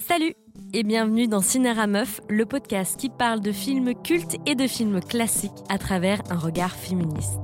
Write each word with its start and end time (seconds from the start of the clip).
Salut 0.00 0.34
et 0.72 0.82
bienvenue 0.82 1.28
dans 1.28 1.40
Cinéra 1.40 1.86
Meuf, 1.86 2.20
le 2.28 2.46
podcast 2.46 2.98
qui 2.98 3.08
parle 3.08 3.40
de 3.40 3.52
films 3.52 3.94
cultes 3.94 4.36
et 4.44 4.56
de 4.56 4.66
films 4.66 5.00
classiques 5.00 5.52
à 5.68 5.78
travers 5.78 6.20
un 6.32 6.36
regard 6.36 6.74
féministe. 6.74 7.38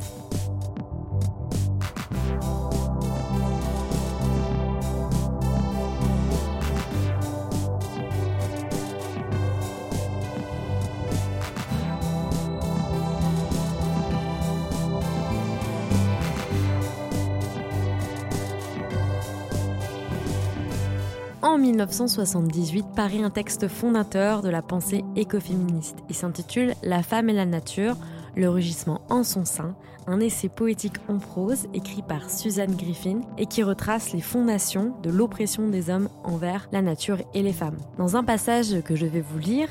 1978 21.72 22.86
paraît 22.96 23.22
un 23.22 23.30
texte 23.30 23.68
fondateur 23.68 24.42
de 24.42 24.48
la 24.48 24.60
pensée 24.60 25.04
écoféministe. 25.14 25.98
Il 26.08 26.16
s'intitule 26.16 26.74
La 26.82 27.04
femme 27.04 27.30
et 27.30 27.32
la 27.32 27.46
nature, 27.46 27.96
le 28.34 28.48
rugissement 28.48 29.02
en 29.08 29.22
son 29.22 29.44
sein, 29.44 29.76
un 30.10 30.20
essai 30.20 30.48
poétique 30.48 30.96
en 31.08 31.18
prose 31.18 31.68
écrit 31.72 32.02
par 32.02 32.28
Suzanne 32.28 32.74
Griffin 32.74 33.20
et 33.38 33.46
qui 33.46 33.62
retrace 33.62 34.12
les 34.12 34.20
fondations 34.20 34.92
de 35.02 35.10
l'oppression 35.10 35.68
des 35.68 35.88
hommes 35.88 36.08
envers 36.24 36.68
la 36.72 36.82
nature 36.82 37.18
et 37.32 37.42
les 37.42 37.52
femmes. 37.52 37.78
Dans 37.96 38.16
un 38.16 38.24
passage 38.24 38.82
que 38.82 38.96
je 38.96 39.06
vais 39.06 39.20
vous 39.20 39.38
lire, 39.38 39.68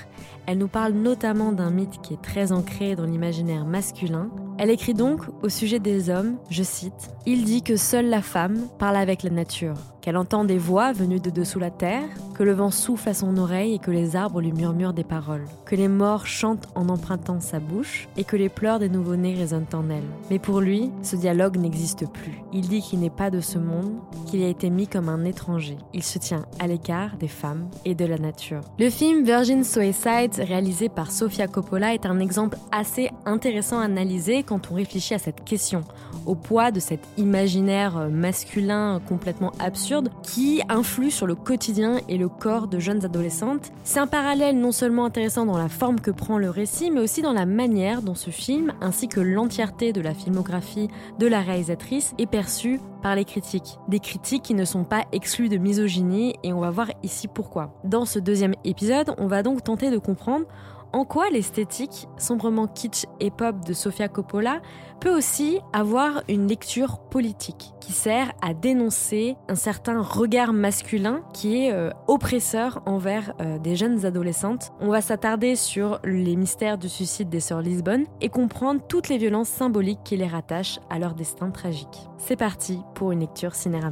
elle 0.48 0.58
nous 0.58 0.68
parle 0.68 0.94
notamment 0.94 1.52
d'un 1.52 1.70
mythe 1.70 2.02
qui 2.02 2.14
est 2.14 2.22
très 2.22 2.52
ancré 2.52 2.96
dans 2.96 3.06
l'imaginaire 3.06 3.66
masculin. 3.66 4.30
Elle 4.58 4.72
écrit 4.72 4.94
donc 4.94 5.22
au 5.42 5.50
sujet 5.50 5.80
des 5.80 6.10
hommes, 6.10 6.38
je 6.50 6.64
cite, 6.64 7.12
Il 7.26 7.46
dit 7.46 7.62
que 7.62 7.78
seule 7.78 8.10
la 8.10 8.22
femme 8.22 8.68
parle 8.78 8.98
avec 8.98 9.24
la 9.24 9.30
nature, 9.30 9.76
qu'elle 10.02 10.18
entend 10.18 10.44
des 10.44 10.58
voix 10.58 10.92
venues 10.92 11.20
de 11.20 11.30
dessous 11.30 11.60
la 11.60 11.70
terre, 11.70 12.10
que 12.34 12.44
le 12.44 12.54
vent 12.54 12.72
souffle 12.72 13.10
à 13.10 13.14
son 13.14 13.38
oreille 13.38 13.76
et 13.76 13.80
que 13.80 13.92
les 13.92 14.16
arbres 14.16 14.42
lui 14.42 14.52
murmurent 14.52 14.94
des 14.94 15.04
paroles, 15.04 15.46
que 15.66 15.76
les 15.76 15.88
morts 15.88 16.28
chantent 16.28 16.68
en 16.76 16.90
empruntant 16.90 17.40
sa 17.40 17.60
bouche 17.60 18.10
et 18.18 18.24
que 18.24 18.36
les 18.36 18.50
pleurs 18.50 18.80
des 18.80 18.90
nouveau-nés 18.90 19.36
résonnent 19.36 19.66
en 19.74 19.90
elle. 19.90 20.04
Mais 20.30 20.40
pour 20.40 20.62
lui, 20.62 20.92
ce 21.02 21.16
dialogue 21.16 21.58
n'existe 21.58 22.08
plus. 22.08 22.42
Il 22.54 22.68
dit 22.68 22.82
qu'il 22.82 23.00
n'est 23.00 23.10
pas 23.10 23.30
de 23.30 23.40
ce 23.40 23.58
monde, 23.58 23.94
qu'il 24.28 24.44
a 24.44 24.48
été 24.48 24.70
mis 24.70 24.88
comme 24.88 25.10
un 25.10 25.26
étranger. 25.26 25.78
Il 25.94 26.04
se 26.04 26.20
tient 26.20 26.46
à 26.60 26.68
l'écart 26.68 27.18
des 27.18 27.28
femmes 27.28 27.70
et 27.86 27.96
de 27.96 28.06
la 28.06 28.18
nature. 28.18 28.62
Le 28.78 28.90
film 28.90 29.24
Virgin 29.24 29.64
Suicide, 29.64 30.36
réalisé 30.38 30.90
par 30.90 31.12
Sofia 31.12 31.48
Coppola, 31.48 31.94
est 31.94 32.06
un 32.06 32.20
exemple 32.20 32.58
assez 32.72 33.10
intéressant 33.26 33.80
à 33.80 33.86
analyser 33.86 34.44
quand 34.44 34.72
on 34.72 34.76
réfléchit 34.76 35.16
à 35.16 35.20
cette 35.20 35.44
question, 35.44 35.82
au 36.26 36.36
poids 36.36 36.72
de 36.72 36.80
cet 36.80 37.02
imaginaire 37.18 38.10
masculin 38.10 39.02
complètement 39.08 39.52
absurde 39.60 40.10
qui 40.24 40.62
influe 40.70 41.12
sur 41.12 41.28
le 41.28 41.36
quotidien 41.36 42.00
et 42.08 42.18
le 42.18 42.30
corps 42.30 42.68
de 42.68 42.80
jeunes 42.80 43.06
adolescentes. 43.06 43.72
C'est 43.84 44.00
un 44.00 44.08
parallèle 44.08 44.60
non 44.60 44.72
seulement 44.72 45.06
intéressant 45.06 45.46
dans 45.46 45.58
la 45.58 45.70
forme 45.70 46.00
que 46.00 46.12
prend 46.12 46.38
le 46.38 46.50
récit, 46.50 46.92
mais 46.92 47.02
aussi 47.02 47.22
dans 47.22 47.34
la 47.34 47.46
manière 47.46 48.02
dont 48.02 48.16
ce 48.16 48.30
film, 48.30 48.74
ainsi 48.82 49.08
que 49.08 49.20
l'entièreté 49.20 49.94
de 49.94 50.02
la 50.02 50.14
filmographie 50.14 50.90
de 51.20 51.28
la 51.28 51.42
réalisatrice, 51.42 52.14
est 52.18 52.26
perçue 52.26 52.80
par 53.02 53.16
les 53.16 53.26
critiques. 53.26 53.80
Des 53.88 54.00
critiques 54.00 54.44
qui 54.44 54.54
ne 54.54 54.66
sont 54.66 54.84
pas 54.84 55.06
exclues 55.12 55.50
de 55.50 55.58
misogynie 55.58 56.36
et 56.44 56.54
on 56.54 56.60
va 56.60 56.70
voir 56.70 56.88
ici 57.04 57.28
pourquoi. 57.28 57.74
Dans 57.84 58.06
ce 58.06 58.20
deuxième 58.20 58.56
épisode, 58.64 59.14
on 59.18 59.28
va 59.28 59.44
donc 59.44 59.64
tenter 59.64 59.90
de 59.90 59.98
comprendre 59.98 60.46
en 60.94 61.06
quoi 61.06 61.30
l'esthétique 61.30 62.08
sombrement 62.18 62.68
kitsch 62.68 63.06
et 63.20 63.32
pop 63.32 63.66
de 63.66 63.74
Sofia 63.74 64.08
Coppola 64.08 64.62
peut 65.00 65.16
aussi 65.16 65.60
avoir 65.74 66.24
une 66.28 66.48
lecture 66.48 67.00
politique 67.00 67.74
qui 67.80 67.92
sert 67.92 68.32
à 68.42 68.54
dénoncer 68.54 69.36
un 69.48 69.56
certain 69.56 70.02
regard 70.02 70.54
masculin 70.54 71.22
qui 71.34 71.66
est 71.66 71.74
euh, 71.74 71.90
oppresseur 72.08 72.82
envers 72.86 73.34
euh, 73.42 73.58
des 73.58 73.76
jeunes 73.76 74.06
adolescentes? 74.06 74.72
On 74.80 74.90
va 74.90 75.02
s'attarder 75.02 75.56
sur 75.56 76.00
les 76.04 76.36
mystères 76.36 76.78
du 76.78 76.90
suicide 76.90 77.30
des 77.30 77.40
sœurs 77.40 77.62
Lisbonne 77.62 78.06
et 78.22 78.30
comprendre 78.30 78.82
toutes 78.88 79.10
les 79.10 79.18
violences 79.18 79.50
symboliques 79.50 80.04
qui 80.04 80.18
les 80.18 80.28
rattachent 80.28 80.80
à 80.90 81.00
leur 81.00 81.16
destin 81.16 81.50
tragique. 81.50 82.08
C'est 82.18 82.36
parti 82.36 82.80
pour 82.94 83.12
une 83.12 83.22
lecture 83.22 83.56
cinéra. 83.56 83.90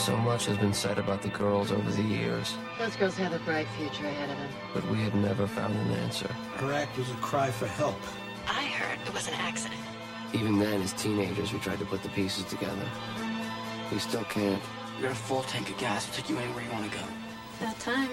So 0.00 0.16
much 0.16 0.46
has 0.46 0.56
been 0.56 0.72
said 0.72 0.98
about 0.98 1.20
the 1.20 1.28
girls 1.28 1.70
over 1.70 1.90
the 1.90 2.02
years, 2.02 2.56
Those 2.78 2.96
girls 2.96 3.18
have 3.18 3.34
a 3.34 3.38
bright 3.40 3.66
future 3.76 4.06
ahead 4.06 4.30
of 4.30 4.38
them. 4.38 4.50
but 4.72 4.82
we 4.90 4.98
had 4.98 5.14
never 5.14 5.46
found 5.46 5.76
an 5.76 5.90
answer. 5.98 6.26
Her 6.56 6.72
act 6.72 6.96
was 6.96 7.10
a 7.10 7.14
cry 7.16 7.50
for 7.50 7.66
help. 7.66 8.00
I 8.48 8.64
heard 8.64 8.98
it 9.06 9.12
was 9.12 9.28
an 9.28 9.34
accident. 9.34 9.80
Even 10.32 10.58
then, 10.58 10.80
as 10.80 10.94
teenagers, 10.94 11.52
we 11.52 11.58
tried 11.58 11.80
to 11.80 11.84
put 11.84 12.02
the 12.02 12.08
pieces 12.08 12.44
together. 12.44 12.88
We 13.92 13.98
still 13.98 14.24
can't. 14.24 14.62
We 14.96 15.02
got 15.02 15.12
a 15.12 15.14
full 15.14 15.42
tank 15.42 15.68
of 15.68 15.76
gas. 15.76 16.06
We'll 16.06 16.16
take 16.16 16.30
you 16.30 16.38
anywhere 16.38 16.64
you 16.64 16.70
want 16.72 16.90
to 16.90 16.98
go. 16.98 17.04
About 17.60 17.78
time. 17.78 18.08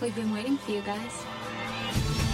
We've 0.00 0.14
been 0.14 0.32
waiting 0.32 0.56
for 0.56 0.70
you 0.70 0.82
guys. 0.82 2.31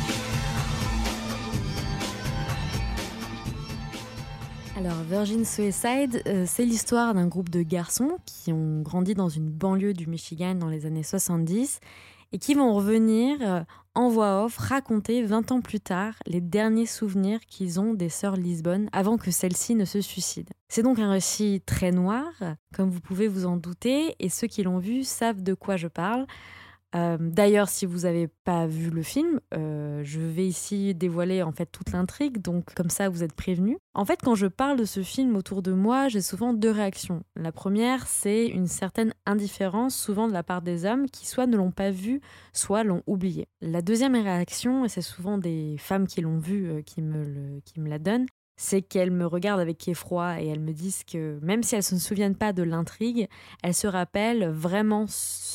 Alors, 4.79 5.03
Virgin 5.11 5.45
Suicide, 5.45 6.23
euh, 6.29 6.45
c'est 6.47 6.65
l'histoire 6.65 7.13
d'un 7.13 7.27
groupe 7.27 7.49
de 7.49 7.63
garçons 7.63 8.19
qui 8.25 8.53
ont 8.53 8.81
grandi 8.81 9.15
dans 9.15 9.29
une 9.29 9.51
banlieue 9.51 9.93
du 9.93 10.07
Michigan 10.07 10.55
dans 10.55 10.69
les 10.69 10.87
années 10.87 11.03
70 11.03 11.81
et 12.31 12.39
qui 12.39 12.55
vont 12.55 12.73
revenir 12.73 13.39
euh, 13.41 13.63
en 13.97 14.09
voix 14.09 14.45
off 14.45 14.57
raconter 14.57 15.25
20 15.25 15.51
ans 15.51 15.61
plus 15.63 15.81
tard 15.81 16.15
les 16.27 16.41
derniers 16.41 16.87
souvenirs 16.87 17.41
qu'ils 17.49 17.81
ont 17.81 17.93
des 17.93 18.09
sœurs 18.09 18.37
Lisbonne 18.37 18.89
avant 18.93 19.17
que 19.17 19.33
celles-ci 19.33 19.75
ne 19.75 19.85
se 19.85 20.01
suicident. 20.01 20.53
C'est 20.69 20.85
donc 20.85 21.01
un 21.01 21.11
récit 21.11 21.61
très 21.67 21.91
noir, 21.91 22.29
comme 22.73 22.91
vous 22.91 23.01
pouvez 23.01 23.27
vous 23.27 23.47
en 23.47 23.57
douter, 23.57 24.15
et 24.21 24.29
ceux 24.29 24.47
qui 24.47 24.63
l'ont 24.63 24.79
vu 24.79 25.03
savent 25.03 25.43
de 25.43 25.55
quoi 25.55 25.77
je 25.77 25.89
parle. 25.89 26.25
Euh, 26.95 27.19
D'ailleurs, 27.21 27.69
si 27.69 27.87
vous 27.87 28.01
n'avez 28.01 28.29
pas 28.29 28.67
vu 28.67 28.91
le 28.91 29.03
film, 29.03 29.41
euh, 29.55 30.01
je 30.05 30.21
vais 30.21 30.47
ici 30.47 30.95
dévoiler 30.95 31.43
en 31.43 31.53
fait 31.53 31.67
toute 31.67 31.93
l'intrigue, 31.93 32.41
donc 32.41 32.73
comme 32.75 32.91
ça 32.91 33.09
vous 33.09 33.23
êtes 33.23 33.35
prévenus. 33.35 33.77
En 33.95 34.05
fait, 34.05 34.21
quand 34.23 34.35
je 34.35 34.47
parle 34.47 34.79
de 34.79 34.85
ce 34.85 35.03
film 35.03 35.37
autour 35.37 35.63
de 35.63 35.73
moi, 35.73 36.09
j'ai 36.09 36.23
souvent 36.23 36.55
deux 36.55 36.71
réactions. 36.71 37.23
La 37.37 37.53
première, 37.53 38.07
c'est 38.07 38.47
une 38.47 38.67
certaine 38.69 39.13
indifférence, 39.27 39.95
souvent 39.95 40.29
de 40.29 40.33
la 40.33 40.43
part 40.43 40.63
des 40.63 40.85
hommes, 40.85 41.11
qui 41.11 41.27
soit 41.27 41.47
ne 41.47 41.57
l'ont 41.57 41.73
pas 41.73 41.91
vu, 41.91 42.21
soit 42.53 42.85
l'ont 42.85 43.03
oublié. 43.07 43.49
La 43.61 43.83
deuxième 43.83 44.15
réaction, 44.15 44.85
et 44.85 44.89
c'est 44.89 45.03
souvent 45.03 45.37
des 45.37 45.77
femmes 45.79 46.07
qui 46.07 46.21
l'ont 46.21 46.39
vu 46.39 46.71
euh, 46.71 46.83
qui, 46.83 47.03
me 47.03 47.61
qui 47.65 47.81
me 47.81 47.89
la 47.89 47.99
donnent, 47.99 48.27
c'est 48.59 48.83
qu'elles 48.83 49.13
me 49.13 49.25
regardent 49.25 49.61
avec 49.61 49.87
effroi 49.89 50.43
et 50.43 50.49
elles 50.49 50.61
me 50.61 50.73
disent 50.73 51.05
que 51.05 51.39
même 51.41 51.63
si 51.63 51.77
elles 51.77 51.79
ne 51.79 51.83
se 51.83 51.97
souviennent 51.97 52.35
pas 52.35 52.53
de 52.53 52.65
l'intrigue, 52.65 53.29
elles 53.63 53.73
se 53.73 53.87
rappellent 53.87 54.49
vraiment 54.49 55.07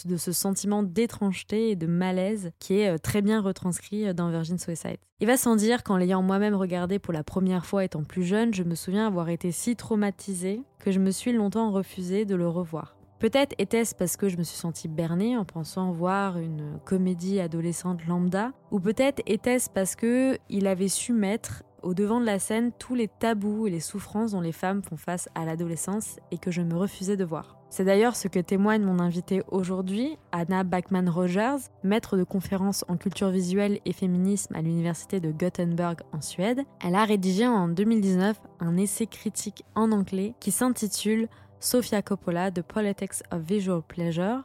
de 0.06 0.18
ce 0.18 0.32
sentiment 0.32 0.82
d'étrangeté 0.82 1.72
et 1.72 1.76
de 1.76 1.86
malaise 1.86 2.52
qui 2.60 2.80
est 2.80 2.96
euh, 2.96 2.98
très 2.98 3.22
bien 3.22 3.42
retranscrit 3.42 4.08
euh, 4.08 4.14
dans 4.14 4.30
Virgin 4.32 4.58
Suicide. 4.58 4.98
Il 5.20 5.28
va 5.28 5.38
sans 5.38 5.58
dire 5.58 5.84
qu'en 5.84 5.98
l'ayant 5.98 6.24
moi-même 6.24 6.56
regardé 6.56 6.98
pour 6.98 7.14
la 7.14 7.24
première 7.24 7.66
fois 7.66 7.84
étant 7.84 8.04
plus 8.04 8.24
jeune, 8.24 8.54
je 8.54 8.64
me 8.64 8.74
souviens 8.74 9.06
avoir 9.06 9.30
été 9.30 9.52
si 9.52 9.76
traumatisée 9.76 10.64
que 10.80 10.92
je 10.92 11.00
me 11.00 11.12
suis 11.12 11.34
longtemps 11.34 11.72
refusée 11.72 12.24
de 12.26 12.36
le 12.36 12.48
revoir. 12.48 12.96
Peut-être 13.20 13.54
était-ce 13.58 13.96
parce 13.96 14.18
que 14.18 14.28
je 14.28 14.38
me 14.38 14.44
suis 14.44 14.58
sentie 14.58 14.90
bernée 14.90 15.38
en 15.38 15.46
pensant 15.46 15.92
voir 15.92 16.38
une 16.38 16.80
comédie 16.84 17.40
adolescente 17.40 18.06
lambda, 18.06 18.52
ou 18.72 18.82
peut-être 18.82 19.22
était-ce 19.26 19.70
parce 19.70 19.96
que 19.96 20.38
il 20.50 20.68
avait 20.68 20.90
su 20.90 21.14
mettre 21.14 21.64
au 21.84 21.94
devant 21.94 22.20
de 22.20 22.26
la 22.26 22.40
scène 22.40 22.72
tous 22.80 22.96
les 22.96 23.08
tabous 23.08 23.68
et 23.68 23.70
les 23.70 23.80
souffrances 23.80 24.32
dont 24.32 24.42
les 24.42 24.52
femmes 24.52 24.82
font 24.82 24.98
face 24.98 25.30
à 25.36 25.46
l'adolescence 25.46 26.18
et 26.32 26.38
que 26.38 26.52
je 26.52 26.62
me 26.62 26.76
refusais 26.76 27.18
de 27.18 27.26
voir. 27.26 27.58
C'est 27.70 27.86
d'ailleurs 27.86 28.16
ce 28.16 28.28
que 28.28 28.40
témoigne 28.40 28.84
mon 28.84 29.00
invitée 29.00 29.42
aujourd'hui, 29.50 30.18
Anna 30.32 30.64
Backman-Rogers, 30.64 31.70
maître 31.84 32.18
de 32.18 32.24
conférences 32.24 32.86
en 32.88 32.98
culture 32.98 33.30
visuelle 33.30 33.80
et 33.86 33.94
féminisme 33.94 34.56
à 34.56 34.62
l'université 34.62 35.20
de 35.20 35.32
Gothenburg 35.32 35.98
en 36.12 36.22
Suède. 36.22 36.62
Elle 36.84 36.96
a 36.96 37.04
rédigé 37.04 37.48
en 37.48 37.68
2019 37.68 38.40
un 38.60 38.78
essai 38.78 39.08
critique 39.08 39.64
en 39.74 39.92
anglais 39.92 40.36
qui 40.40 40.52
s'intitule 40.52 41.28
Sofia 41.60 42.02
Coppola, 42.02 42.52
The 42.52 42.62
Politics 42.62 43.24
of 43.32 43.42
Visual 43.42 43.82
Pleasure, 43.82 44.44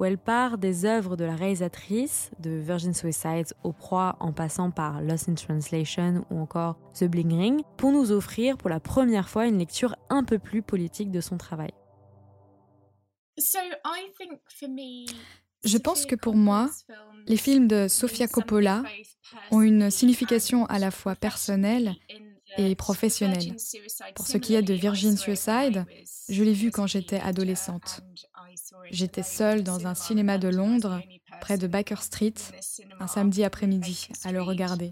où 0.00 0.04
elle 0.06 0.16
part 0.16 0.56
des 0.56 0.86
œuvres 0.86 1.14
de 1.14 1.24
la 1.24 1.36
réalisatrice, 1.36 2.30
de 2.38 2.52
Virgin 2.52 2.94
Suicides 2.94 3.52
au 3.64 3.72
proie 3.72 4.16
en 4.18 4.32
passant 4.32 4.70
par 4.70 5.02
Lost 5.02 5.28
in 5.28 5.34
Translation 5.34 6.24
ou 6.30 6.38
encore 6.38 6.78
The 6.94 7.04
Bling 7.04 7.36
Ring, 7.36 7.60
pour 7.76 7.92
nous 7.92 8.10
offrir 8.10 8.56
pour 8.56 8.70
la 8.70 8.80
première 8.80 9.28
fois 9.28 9.46
une 9.46 9.58
lecture 9.58 9.94
un 10.08 10.24
peu 10.24 10.38
plus 10.38 10.62
politique 10.62 11.10
de 11.10 11.20
son 11.20 11.36
travail. 11.36 11.72
Je 15.64 15.76
pense 15.76 16.06
que 16.06 16.14
pour 16.14 16.34
moi, 16.34 16.70
les 17.26 17.36
films 17.36 17.68
de 17.68 17.86
Sofia 17.86 18.26
Coppola 18.26 18.82
ont 19.50 19.60
une 19.60 19.90
signification 19.90 20.64
à 20.66 20.78
la 20.78 20.90
fois 20.90 21.14
personnelle 21.14 21.94
et 22.56 22.74
professionnelle. 22.74 23.56
Pour 24.14 24.26
ce 24.26 24.38
qui 24.38 24.54
est 24.54 24.62
de 24.62 24.74
Virgin 24.74 25.16
Suicide, 25.16 25.84
je 26.28 26.42
l'ai 26.42 26.52
vu 26.52 26.70
quand 26.70 26.86
j'étais 26.86 27.20
adolescente. 27.20 28.00
J'étais 28.90 29.22
seule 29.22 29.62
dans 29.62 29.86
un 29.86 29.94
cinéma 29.94 30.38
de 30.38 30.48
Londres, 30.48 31.00
près 31.40 31.58
de 31.58 31.66
Baker 31.66 31.96
Street, 32.00 32.34
un 32.98 33.06
samedi 33.06 33.44
après-midi, 33.44 34.08
à 34.24 34.32
le 34.32 34.42
regarder. 34.42 34.90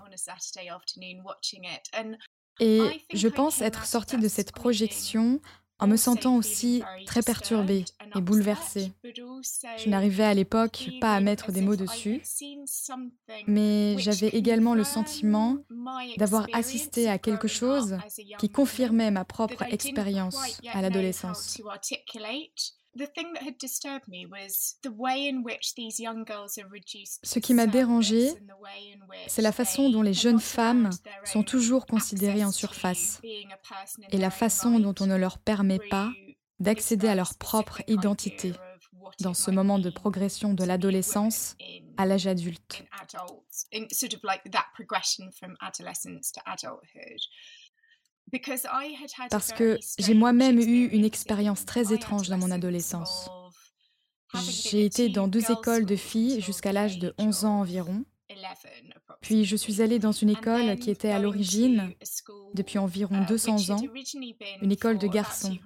Et 2.60 2.80
je 3.14 3.28
pense 3.28 3.60
être 3.60 3.86
sortie 3.86 4.16
de 4.18 4.28
cette 4.28 4.52
projection 4.52 5.40
en 5.78 5.86
me 5.86 5.96
sentant 5.96 6.36
aussi 6.36 6.82
très 7.06 7.22
perturbée 7.22 7.84
et 8.16 8.20
bouleversée. 8.20 8.92
Je 9.04 9.88
n'arrivais 9.88 10.24
à 10.24 10.34
l'époque 10.34 10.90
pas 11.00 11.14
à 11.14 11.20
mettre 11.20 11.52
des 11.52 11.60
mots 11.60 11.76
dessus, 11.76 12.22
mais 13.46 13.96
j'avais 13.98 14.28
également 14.28 14.74
le 14.74 14.84
sentiment 14.84 15.56
d'avoir 16.16 16.46
assisté 16.52 17.08
à 17.08 17.18
quelque 17.18 17.48
chose 17.48 17.96
qui 18.38 18.50
confirmait 18.50 19.10
ma 19.10 19.24
propre 19.24 19.62
expérience 19.70 20.60
à 20.72 20.82
l'adolescence. 20.82 21.60
Ce 27.22 27.38
qui 27.38 27.54
m'a 27.54 27.66
dérangé, 27.66 28.32
c'est 29.26 29.42
la 29.42 29.52
façon 29.52 29.90
dont 29.90 30.02
les 30.02 30.14
jeunes 30.14 30.40
femmes 30.40 30.90
sont 31.24 31.42
toujours 31.42 31.86
considérées 31.86 32.44
en 32.44 32.52
surface 32.52 33.20
et 33.22 34.18
la 34.18 34.30
façon 34.30 34.78
dont 34.78 34.94
on 35.00 35.06
ne 35.06 35.16
leur 35.16 35.38
permet 35.38 35.80
pas 35.90 36.10
d'accéder 36.60 37.08
à 37.08 37.14
leur 37.14 37.36
propre 37.36 37.82
identité 37.86 38.52
dans 39.20 39.34
ce 39.34 39.50
moment 39.50 39.78
de 39.78 39.90
progression 39.90 40.54
de 40.54 40.64
l'adolescence 40.64 41.56
à 41.96 42.06
l'âge 42.06 42.26
adulte. 42.26 42.84
Parce 49.30 49.52
que 49.52 49.78
j'ai 49.98 50.14
moi-même 50.14 50.58
eu 50.58 50.86
une 50.88 51.04
expérience 51.04 51.64
très 51.64 51.92
étrange 51.92 52.28
dans 52.28 52.38
mon 52.38 52.50
adolescence. 52.50 53.30
J'ai 54.34 54.84
été 54.84 55.08
dans 55.08 55.28
deux 55.28 55.50
écoles 55.50 55.86
de 55.86 55.96
filles 55.96 56.40
jusqu'à 56.40 56.72
l'âge 56.72 56.98
de 56.98 57.14
11 57.18 57.44
ans 57.44 57.60
environ. 57.60 58.04
Puis 59.22 59.44
je 59.44 59.56
suis 59.56 59.80
allée 59.80 59.98
dans 59.98 60.12
une 60.12 60.30
école 60.30 60.76
qui 60.78 60.90
était 60.90 61.10
à 61.10 61.18
l'origine, 61.18 61.94
depuis 62.54 62.78
environ 62.78 63.24
200 63.26 63.70
ans, 63.70 63.80
une 64.60 64.72
école 64.72 64.98
de 64.98 65.06
garçons. 65.06 65.56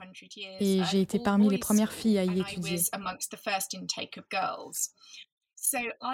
Et 0.61 0.81
j'ai 0.91 1.01
été 1.01 1.19
parmi 1.19 1.49
les 1.49 1.59
premières 1.59 1.93
filles 1.93 2.19
à 2.19 2.25
y 2.25 2.41
étudier. 2.41 2.79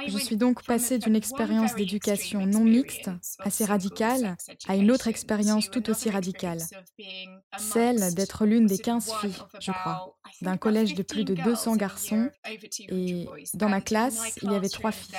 Je 0.06 0.18
suis 0.18 0.36
donc 0.36 0.62
passée 0.64 0.98
d'une 0.98 1.16
expérience 1.16 1.74
d'éducation 1.74 2.46
non 2.46 2.64
mixte, 2.64 3.10
assez 3.38 3.64
radicale, 3.64 4.36
à 4.68 4.76
une 4.76 4.90
autre 4.90 5.08
expérience 5.08 5.70
tout 5.70 5.88
aussi 5.90 6.10
radicale, 6.10 6.60
celle 7.56 8.14
d'être 8.14 8.44
l'une 8.44 8.66
des 8.66 8.78
15 8.78 9.12
filles, 9.20 9.38
je 9.60 9.72
crois, 9.72 10.16
d'un 10.42 10.56
collège 10.56 10.94
de 10.94 11.02
plus 11.02 11.24
de 11.24 11.34
200 11.34 11.76
garçons, 11.76 12.30
et 12.88 13.26
dans 13.54 13.68
ma 13.68 13.80
classe, 13.80 14.36
il 14.42 14.52
y 14.52 14.54
avait 14.54 14.68
trois 14.68 14.92
filles. 14.92 15.16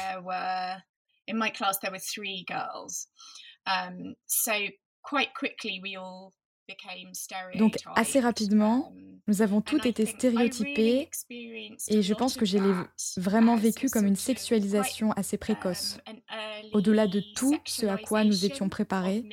Donc 7.56 7.78
assez 7.96 8.20
rapidement, 8.20 8.92
um, 8.92 9.20
nous 9.28 9.42
avons 9.42 9.62
toutes 9.62 9.86
été 9.86 10.06
stéréotypées 10.06 11.10
et 11.88 12.02
je 12.02 12.14
pense 12.14 12.36
que 12.36 12.46
j'ai 12.46 12.60
vraiment 13.18 13.56
vécu 13.56 13.90
comme 13.90 14.06
une 14.06 14.16
sexualisation 14.16 15.12
assez 15.14 15.38
précoce, 15.38 16.00
um, 16.08 16.16
au-delà 16.74 17.08
de 17.08 17.22
tout 17.36 17.58
ce 17.66 17.86
à 17.86 17.98
quoi 17.98 18.24
nous 18.24 18.46
étions 18.46 18.70
préparés 18.70 19.24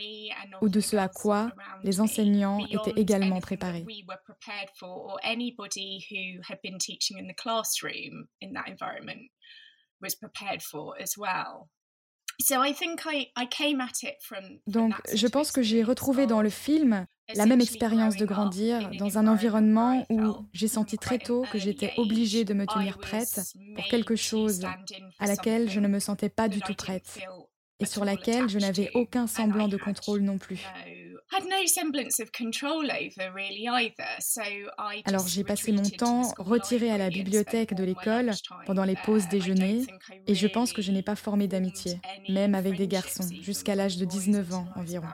ou 0.61 0.69
de 0.69 0.81
ce 0.81 0.97
à 0.97 1.09
quoi 1.09 1.53
les 1.83 2.01
enseignants 2.01 2.65
étaient 2.67 3.01
également 3.01 3.41
préparés. 3.41 3.85
Donc, 14.67 14.95
je 15.13 15.27
pense 15.27 15.53
que 15.53 15.63
j'ai 15.63 15.83
retrouvé 15.83 16.27
dans 16.27 16.43
le 16.43 16.51
film 16.51 17.07
la 17.35 17.47
même 17.47 17.61
expérience 17.61 18.17
de 18.17 18.25
grandir 18.25 18.91
dans 18.99 19.19
un 19.19 19.27
environnement 19.27 20.07
où 20.11 20.37
j'ai 20.53 20.69
senti 20.69 20.99
très 20.99 21.19
tôt 21.19 21.47
que 21.51 21.59
j'étais 21.59 21.93
obligée 21.97 22.45
de 22.45 22.55
me 22.55 22.67
tenir 22.67 22.99
prête 22.99 23.41
pour 23.75 23.89
quelque 23.89 24.17
chose 24.17 24.63
à 25.19 25.27
laquelle 25.27 25.69
je 25.71 25.81
ne 25.81 25.89
me 25.89 25.99
sentais 25.99 26.29
pas 26.29 26.49
du 26.49 26.63
tout 26.63 26.75
prête 26.75 27.19
et 27.81 27.87
sur 27.87 28.05
laquelle 28.05 28.49
je 28.49 28.59
n'avais 28.59 28.91
aucun 28.95 29.27
semblant 29.27 29.69
de 29.69 29.77
contrôle 29.77 30.21
non 30.21 30.39
plus. 30.39 30.75
Alors 35.05 35.27
j'ai 35.27 35.45
passé 35.45 35.73
mon 35.73 35.83
temps 35.83 36.33
retiré 36.39 36.91
à 36.91 36.99
la 36.99 37.11
bibliothèque 37.11 37.75
de 37.75 37.85
l'école 37.85 38.31
pendant 38.65 38.85
les 38.85 38.97
pauses 38.97 39.29
déjeuner 39.29 39.87
et 40.27 40.35
je 40.35 40.47
pense 40.47 40.73
que 40.73 40.83
je 40.83 40.93
n'ai 40.93 41.03
pas 41.03 41.17
formé 41.17 41.49
d'amitié, 41.49 42.01
même 42.29 42.55
avec 42.55 42.77
des 42.77 42.89
garçons, 42.89 43.29
jusqu'à 43.43 43.75
l'âge 43.75 43.97
de 43.97 44.05
19 44.05 44.55
ans 44.55 44.67
environ. 44.77 45.07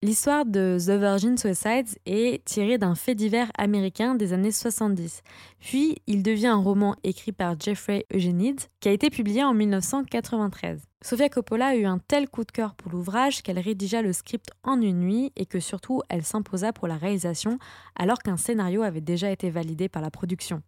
L'histoire 0.00 0.46
de 0.46 0.78
The 0.78 0.90
Virgin 0.90 1.36
Suicides 1.36 1.98
est 2.06 2.44
tirée 2.44 2.78
d'un 2.78 2.94
fait 2.94 3.16
divers 3.16 3.50
américain 3.58 4.14
des 4.14 4.32
années 4.32 4.52
70. 4.52 5.22
Puis, 5.58 5.96
il 6.06 6.22
devient 6.22 6.46
un 6.46 6.62
roman 6.62 6.94
écrit 7.02 7.32
par 7.32 7.58
Jeffrey 7.58 8.06
Eugenides 8.14 8.60
qui 8.78 8.88
a 8.88 8.92
été 8.92 9.10
publié 9.10 9.42
en 9.42 9.54
1993. 9.54 10.82
Sofia 11.02 11.28
Coppola 11.28 11.70
a 11.70 11.88
un 11.88 11.98
tel 11.98 12.28
coup 12.28 12.44
de 12.44 12.52
cœur 12.52 12.76
pour 12.76 12.92
l'ouvrage 12.92 13.42
qu'elle 13.42 13.58
rédigea 13.58 14.00
le 14.00 14.12
script 14.12 14.52
en 14.62 14.80
une 14.80 15.00
nuit 15.00 15.32
et 15.34 15.46
que 15.46 15.58
surtout 15.58 16.00
elle 16.08 16.24
s'imposa 16.24 16.72
pour 16.72 16.86
la 16.86 16.96
réalisation 16.96 17.58
alors 17.96 18.18
qu'un 18.18 18.36
scénario 18.36 18.82
avait 18.82 19.00
déjà 19.00 19.32
été 19.32 19.50
validé 19.50 19.88
par 19.88 20.00
la 20.00 20.12
production. 20.12 20.62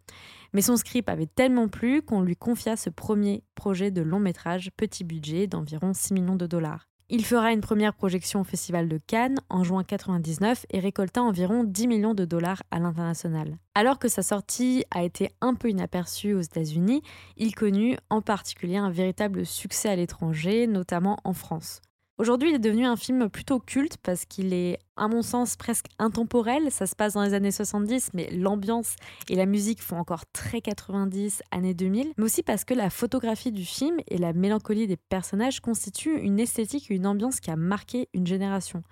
Mais 0.54 0.60
son 0.60 0.76
script 0.76 1.08
avait 1.08 1.26
tellement 1.26 1.68
plu 1.68 2.02
qu'on 2.02 2.22
lui 2.22 2.34
confia 2.34 2.74
ce 2.76 2.90
premier 2.90 3.44
projet 3.54 3.92
de 3.92 4.02
long 4.02 4.18
métrage 4.18 4.72
petit 4.76 5.04
budget 5.04 5.46
d'environ 5.46 5.92
6 5.94 6.14
millions 6.14 6.34
de 6.34 6.48
dollars. 6.48 6.89
Il 7.12 7.24
fera 7.24 7.50
une 7.50 7.60
première 7.60 7.92
projection 7.92 8.42
au 8.42 8.44
Festival 8.44 8.88
de 8.88 8.96
Cannes 9.04 9.40
en 9.48 9.64
juin 9.64 9.80
1999 9.80 10.64
et 10.70 10.78
récolta 10.78 11.20
environ 11.20 11.64
10 11.64 11.88
millions 11.88 12.14
de 12.14 12.24
dollars 12.24 12.62
à 12.70 12.78
l'international. 12.78 13.58
Alors 13.74 13.98
que 13.98 14.06
sa 14.06 14.22
sortie 14.22 14.84
a 14.92 15.02
été 15.02 15.30
un 15.40 15.54
peu 15.54 15.70
inaperçue 15.70 16.34
aux 16.34 16.40
États-Unis, 16.40 17.02
il 17.36 17.52
connut 17.56 17.96
en 18.10 18.22
particulier 18.22 18.76
un 18.76 18.90
véritable 18.90 19.44
succès 19.44 19.88
à 19.88 19.96
l'étranger, 19.96 20.68
notamment 20.68 21.18
en 21.24 21.32
France. 21.32 21.80
Aujourd'hui, 22.16 22.50
il 22.50 22.54
est 22.54 22.60
devenu 22.60 22.86
un 22.86 22.96
film 22.96 23.28
plutôt 23.28 23.58
culte 23.58 23.96
parce 23.96 24.24
qu'il 24.24 24.52
est, 24.52 24.78
à 25.00 25.08
mon 25.08 25.23
sens, 25.23 25.56
presque 25.56 25.87
intemporel. 25.99 26.70
Ça 26.70 26.87
se 26.87 26.94
passe 26.94 27.14
dans 27.14 27.23
les 27.23 27.32
années 27.32 27.50
70, 27.50 28.11
mais 28.12 28.29
l'ambiance 28.31 28.97
et 29.31 29.35
la 29.35 29.47
musique 29.47 29.82
font 29.82 29.97
encore 29.97 30.25
très 30.32 30.61
90, 30.61 31.43
années 31.50 31.75
2000. 31.75 32.12
Mais 32.19 32.25
aussi 32.25 32.43
parce 32.43 32.64
que 32.64 32.75
la 32.75 32.91
photographie 32.91 33.50
du 33.50 33.64
film 33.64 33.97
et 34.08 34.19
la 34.19 34.35
mélancolie 34.35 34.87
des 34.87 34.99
personnages 34.99 35.61
constituent 35.61 36.20
une 36.20 36.38
esthétique 36.38 36.91
et 36.91 36.94
une 36.94 37.06
ambiance 37.06 37.41
qui 37.41 37.50
a 37.50 37.56
marqué 37.56 38.08
une 38.12 38.26
génération. 38.26 38.82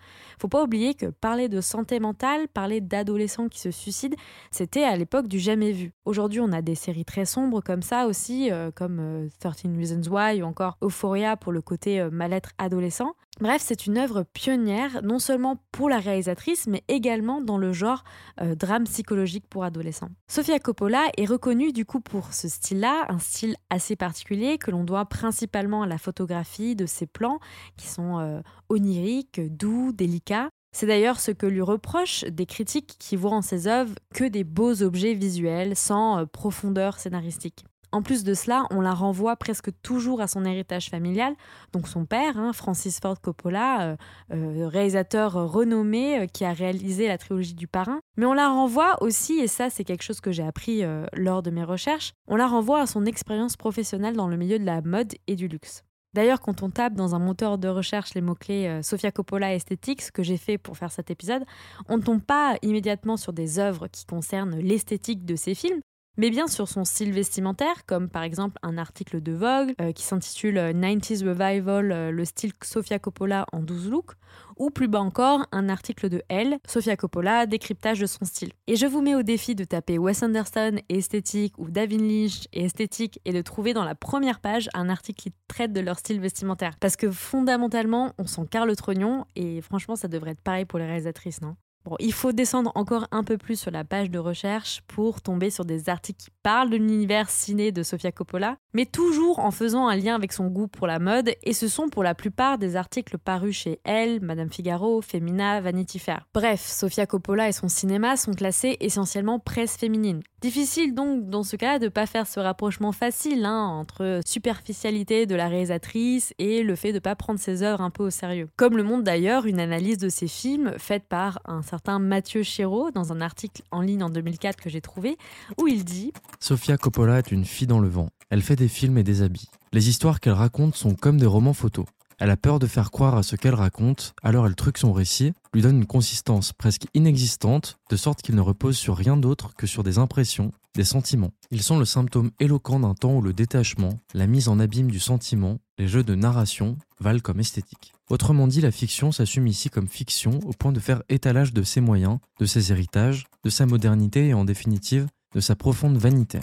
Faut 0.40 0.48
pas 0.48 0.64
oublier 0.64 0.94
que 0.94 1.06
parler 1.06 1.48
de 1.48 1.60
santé 1.60 2.00
mentale, 2.00 2.48
parler 2.48 2.80
d'adolescents 2.80 3.48
qui 3.48 3.60
se 3.60 3.70
suicident, 3.70 4.16
c'était 4.50 4.84
à 4.84 4.96
l'époque 4.96 5.28
du 5.28 5.38
jamais 5.38 5.72
vu. 5.72 5.92
Aujourd'hui, 6.06 6.40
on 6.40 6.52
a 6.52 6.62
des 6.62 6.74
séries 6.74 7.04
très 7.04 7.26
sombres 7.26 7.60
comme 7.60 7.82
ça 7.82 8.06
aussi, 8.06 8.50
euh, 8.50 8.70
comme 8.74 9.28
13 9.40 9.52
euh, 9.66 9.76
Reasons 9.76 10.10
Why 10.10 10.42
ou 10.42 10.46
encore 10.46 10.78
Euphoria 10.82 11.36
pour 11.36 11.52
le 11.52 11.60
côté 11.60 12.00
euh, 12.00 12.10
mal-être 12.10 12.52
adolescent. 12.56 13.14
Bref, 13.40 13.62
c'est 13.64 13.86
une 13.86 13.98
œuvre 13.98 14.24
pionnière, 14.24 15.00
non 15.04 15.20
seulement 15.20 15.62
pour 15.70 15.88
la 15.88 16.00
réalisatrice, 16.00 16.66
mais 16.66 16.82
également 16.88 17.40
dans 17.40 17.56
le 17.56 17.72
genre 17.72 18.02
euh, 18.40 18.56
drame 18.56 18.82
psychologique 18.82 19.46
pour 19.48 19.62
adolescents. 19.62 20.10
Sofia 20.28 20.58
Coppola 20.58 21.04
est 21.16 21.24
reconnue 21.24 21.72
du 21.72 21.84
coup 21.84 22.00
pour 22.00 22.32
ce 22.32 22.48
style-là, 22.48 23.06
un 23.08 23.20
style 23.20 23.54
assez 23.70 23.94
particulier 23.94 24.58
que 24.58 24.72
l'on 24.72 24.82
doit 24.82 25.04
principalement 25.04 25.82
à 25.82 25.86
la 25.86 25.98
photographie 25.98 26.74
de 26.74 26.84
ses 26.84 27.06
plans, 27.06 27.38
qui 27.76 27.86
sont 27.86 28.18
euh, 28.18 28.40
oniriques, 28.70 29.40
doux, 29.56 29.92
délicats. 29.92 30.50
C'est 30.72 30.86
d'ailleurs 30.86 31.20
ce 31.20 31.30
que 31.30 31.46
lui 31.46 31.62
reprochent 31.62 32.24
des 32.24 32.44
critiques 32.44 32.96
qui 32.98 33.14
voient 33.14 33.30
en 33.30 33.42
ses 33.42 33.68
œuvres 33.68 33.94
que 34.14 34.24
des 34.24 34.42
beaux 34.42 34.82
objets 34.82 35.14
visuels 35.14 35.76
sans 35.76 36.18
euh, 36.18 36.26
profondeur 36.26 36.98
scénaristique. 36.98 37.64
En 37.90 38.02
plus 38.02 38.22
de 38.22 38.34
cela, 38.34 38.66
on 38.70 38.82
la 38.82 38.92
renvoie 38.92 39.36
presque 39.36 39.70
toujours 39.82 40.20
à 40.20 40.26
son 40.26 40.44
héritage 40.44 40.90
familial, 40.90 41.34
donc 41.72 41.88
son 41.88 42.04
père, 42.04 42.38
hein, 42.38 42.52
Francis 42.52 43.00
Ford 43.00 43.18
Coppola, 43.20 43.82
euh, 43.82 43.96
euh, 44.32 44.68
réalisateur 44.68 45.32
renommé 45.50 46.20
euh, 46.20 46.26
qui 46.26 46.44
a 46.44 46.52
réalisé 46.52 47.08
la 47.08 47.16
trilogie 47.16 47.54
du 47.54 47.66
parrain. 47.66 48.00
Mais 48.18 48.26
on 48.26 48.34
la 48.34 48.48
renvoie 48.48 49.02
aussi, 49.02 49.38
et 49.38 49.48
ça 49.48 49.70
c'est 49.70 49.84
quelque 49.84 50.02
chose 50.02 50.20
que 50.20 50.32
j'ai 50.32 50.42
appris 50.42 50.82
lors 51.14 51.42
de 51.42 51.50
mes 51.50 51.64
recherches, 51.64 52.12
on 52.26 52.36
la 52.36 52.46
renvoie 52.46 52.80
à 52.80 52.86
son 52.86 53.06
expérience 53.06 53.56
professionnelle 53.56 54.16
dans 54.16 54.28
le 54.28 54.36
milieu 54.36 54.58
de 54.58 54.64
la 54.64 54.82
mode 54.82 55.14
et 55.26 55.36
du 55.36 55.48
luxe. 55.48 55.82
D'ailleurs, 56.14 56.40
quand 56.40 56.62
on 56.62 56.70
tape 56.70 56.94
dans 56.94 57.14
un 57.14 57.18
moteur 57.18 57.58
de 57.58 57.68
recherche 57.68 58.14
les 58.14 58.20
mots-clés 58.20 58.80
Sofia 58.82 59.12
Coppola 59.12 59.54
esthétique, 59.54 60.02
ce 60.02 60.10
que 60.10 60.22
j'ai 60.22 60.36
fait 60.36 60.58
pour 60.58 60.76
faire 60.76 60.90
cet 60.90 61.10
épisode, 61.10 61.44
on 61.88 61.98
ne 61.98 62.02
tombe 62.02 62.22
pas 62.22 62.56
immédiatement 62.62 63.16
sur 63.16 63.32
des 63.32 63.58
œuvres 63.58 63.86
qui 63.88 64.04
concernent 64.04 64.58
l'esthétique 64.58 65.24
de 65.24 65.36
ses 65.36 65.54
films, 65.54 65.80
mais 66.18 66.30
bien 66.30 66.48
sur 66.48 66.68
son 66.68 66.84
style 66.84 67.12
vestimentaire, 67.12 67.86
comme 67.86 68.10
par 68.10 68.24
exemple 68.24 68.58
un 68.62 68.76
article 68.76 69.22
de 69.22 69.32
Vogue 69.32 69.72
euh, 69.80 69.92
qui 69.92 70.02
s'intitule 70.02 70.56
90s 70.56 71.24
euh, 71.24 71.30
Revival, 71.30 71.92
euh, 71.92 72.10
le 72.10 72.24
style 72.24 72.52
Sofia 72.62 72.98
Coppola 72.98 73.46
en 73.52 73.60
12 73.60 73.88
looks, 73.88 74.12
ou 74.56 74.70
plus 74.70 74.88
bas 74.88 75.00
encore, 75.00 75.46
un 75.52 75.68
article 75.68 76.08
de 76.08 76.22
Elle, 76.28 76.58
Sofia 76.66 76.96
Coppola, 76.96 77.46
décryptage 77.46 78.00
de 78.00 78.06
son 78.06 78.24
style. 78.24 78.50
Et 78.66 78.74
je 78.74 78.86
vous 78.86 79.00
mets 79.00 79.14
au 79.14 79.22
défi 79.22 79.54
de 79.54 79.62
taper 79.62 79.96
Wes 79.96 80.22
Anderson 80.22 80.78
et 80.88 80.98
esthétique 80.98 81.54
ou 81.56 81.70
David 81.70 82.00
Lynch 82.00 82.48
et 82.52 82.64
esthétique 82.64 83.20
et 83.24 83.32
de 83.32 83.40
trouver 83.40 83.72
dans 83.72 83.84
la 83.84 83.94
première 83.94 84.40
page 84.40 84.68
un 84.74 84.88
article 84.88 85.22
qui 85.22 85.32
traite 85.46 85.72
de 85.72 85.80
leur 85.80 86.00
style 86.00 86.20
vestimentaire. 86.20 86.76
Parce 86.80 86.96
que 86.96 87.12
fondamentalement, 87.12 88.12
on 88.18 88.26
s'en 88.26 88.44
carre 88.44 88.66
le 88.66 88.74
trognon 88.74 89.24
et 89.36 89.60
franchement, 89.60 89.94
ça 89.94 90.08
devrait 90.08 90.32
être 90.32 90.42
pareil 90.42 90.64
pour 90.64 90.80
les 90.80 90.86
réalisatrices, 90.86 91.40
non? 91.40 91.54
Il 92.00 92.12
faut 92.12 92.32
descendre 92.32 92.72
encore 92.74 93.06
un 93.10 93.24
peu 93.24 93.38
plus 93.38 93.58
sur 93.58 93.70
la 93.70 93.84
page 93.84 94.10
de 94.10 94.18
recherche 94.18 94.82
pour 94.86 95.20
tomber 95.20 95.50
sur 95.50 95.64
des 95.64 95.88
articles 95.88 96.24
qui 96.24 96.30
parlent 96.42 96.70
de 96.70 96.76
l'univers 96.76 97.30
ciné 97.30 97.72
de 97.72 97.82
Sofia 97.82 98.12
Coppola, 98.12 98.56
mais 98.74 98.86
toujours 98.86 99.38
en 99.38 99.50
faisant 99.50 99.88
un 99.88 99.96
lien 99.96 100.14
avec 100.14 100.32
son 100.32 100.46
goût 100.46 100.68
pour 100.68 100.86
la 100.86 100.98
mode, 100.98 101.32
et 101.42 101.52
ce 101.52 101.68
sont 101.68 101.88
pour 101.88 102.02
la 102.02 102.14
plupart 102.14 102.58
des 102.58 102.76
articles 102.76 103.18
parus 103.18 103.56
chez 103.56 103.80
Elle, 103.84 104.20
Madame 104.20 104.50
Figaro, 104.50 105.00
Femina, 105.02 105.60
Vanity 105.60 105.98
Fair. 105.98 106.26
Bref, 106.34 106.64
Sofia 106.64 107.06
Coppola 107.06 107.48
et 107.48 107.52
son 107.52 107.68
cinéma 107.68 108.16
sont 108.16 108.32
classés 108.32 108.76
essentiellement 108.80 109.38
presse 109.38 109.76
féminine. 109.76 110.20
Difficile 110.40 110.94
donc 110.94 111.28
dans 111.28 111.42
ce 111.42 111.56
cas 111.56 111.80
de 111.80 111.86
ne 111.86 111.90
pas 111.90 112.06
faire 112.06 112.26
ce 112.26 112.38
rapprochement 112.38 112.92
facile 112.92 113.44
hein, 113.44 113.66
entre 113.66 114.20
superficialité 114.24 115.26
de 115.26 115.34
la 115.34 115.48
réalisatrice 115.48 116.32
et 116.38 116.62
le 116.62 116.76
fait 116.76 116.90
de 116.90 116.98
ne 116.98 117.00
pas 117.00 117.16
prendre 117.16 117.40
ses 117.40 117.64
œuvres 117.64 117.80
un 117.80 117.90
peu 117.90 118.04
au 118.04 118.10
sérieux. 118.10 118.48
Comme 118.56 118.76
le 118.76 118.84
montre 118.84 119.02
d'ailleurs 119.02 119.46
une 119.46 119.58
analyse 119.58 119.98
de 119.98 120.08
ses 120.08 120.28
films 120.28 120.74
faite 120.78 121.04
par 121.08 121.40
un 121.44 121.62
certain 121.62 121.77
Mathieu 121.98 122.42
Chéreau 122.42 122.90
dans 122.90 123.12
un 123.12 123.20
article 123.20 123.62
en 123.70 123.80
ligne 123.80 124.02
en 124.02 124.10
2004 124.10 124.60
que 124.60 124.68
j'ai 124.68 124.80
trouvé, 124.80 125.16
où 125.58 125.66
il 125.66 125.84
dit 125.84 126.12
Sofia 126.40 126.76
Coppola 126.76 127.18
est 127.18 127.32
une 127.32 127.44
fille 127.44 127.66
dans 127.66 127.80
le 127.80 127.88
vent. 127.88 128.10
Elle 128.30 128.42
fait 128.42 128.56
des 128.56 128.68
films 128.68 128.98
et 128.98 129.02
des 129.02 129.22
habits. 129.22 129.48
Les 129.72 129.88
histoires 129.88 130.20
qu'elle 130.20 130.34
raconte 130.34 130.76
sont 130.76 130.94
comme 130.94 131.18
des 131.18 131.26
romans 131.26 131.54
photos. 131.54 131.86
Elle 132.18 132.30
a 132.30 132.36
peur 132.36 132.58
de 132.58 132.66
faire 132.66 132.90
croire 132.90 133.16
à 133.16 133.22
ce 133.22 133.36
qu'elle 133.36 133.54
raconte, 133.54 134.12
alors 134.22 134.46
elle 134.46 134.56
truque 134.56 134.78
son 134.78 134.92
récit, 134.92 135.32
lui 135.54 135.62
donne 135.62 135.76
une 135.78 135.86
consistance 135.86 136.52
presque 136.52 136.86
inexistante, 136.92 137.78
de 137.90 137.96
sorte 137.96 138.22
qu'il 138.22 138.34
ne 138.34 138.40
repose 138.40 138.76
sur 138.76 138.96
rien 138.96 139.16
d'autre 139.16 139.54
que 139.56 139.68
sur 139.68 139.84
des 139.84 139.98
impressions, 139.98 140.52
sentiments. 140.84 141.32
Ils 141.50 141.62
sont 141.62 141.78
le 141.78 141.84
symptôme 141.84 142.30
éloquent 142.40 142.80
d'un 142.80 142.94
temps 142.94 143.16
où 143.16 143.22
le 143.22 143.32
détachement, 143.32 144.00
la 144.14 144.26
mise 144.26 144.48
en 144.48 144.58
abîme 144.58 144.90
du 144.90 145.00
sentiment, 145.00 145.58
les 145.78 145.88
jeux 145.88 146.04
de 146.04 146.14
narration 146.14 146.76
valent 147.00 147.20
comme 147.20 147.40
esthétique. 147.40 147.92
Autrement 148.10 148.46
dit, 148.46 148.60
la 148.60 148.70
fiction 148.70 149.12
s'assume 149.12 149.46
ici 149.46 149.70
comme 149.70 149.88
fiction 149.88 150.40
au 150.46 150.52
point 150.52 150.72
de 150.72 150.80
faire 150.80 151.02
étalage 151.08 151.52
de 151.52 151.62
ses 151.62 151.80
moyens, 151.80 152.18
de 152.40 152.46
ses 152.46 152.72
héritages, 152.72 153.26
de 153.44 153.50
sa 153.50 153.66
modernité 153.66 154.28
et 154.28 154.34
en 154.34 154.44
définitive 154.44 155.06
de 155.34 155.40
sa 155.40 155.54
profonde 155.54 155.98
vanité. 155.98 156.40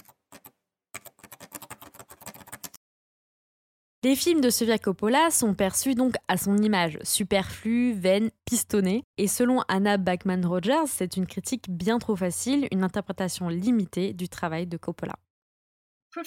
Les 4.06 4.16
films 4.16 4.40
de 4.40 4.50
Sofia 4.52 4.78
Coppola 4.78 5.32
sont 5.32 5.56
perçus 5.56 5.96
donc 5.96 6.14
à 6.28 6.38
son 6.38 6.60
image, 6.60 7.00
superflue, 7.02 7.94
vaine, 7.94 8.30
pistonnée. 8.46 9.04
Et 9.18 9.28
selon 9.28 9.64
Anna 9.68 9.98
Bachman-Rogers, 9.98 10.86
c'est 10.86 11.18
une 11.18 11.26
critique 11.26 11.72
bien 11.72 11.98
trop 11.98 12.16
facile, 12.16 12.68
une 12.72 12.84
interprétation 12.84 13.50
limitée 13.50 14.14
du 14.14 14.30
travail 14.30 14.68
de 14.68 14.78
Coppola. 14.78 15.16
Je 16.14 16.22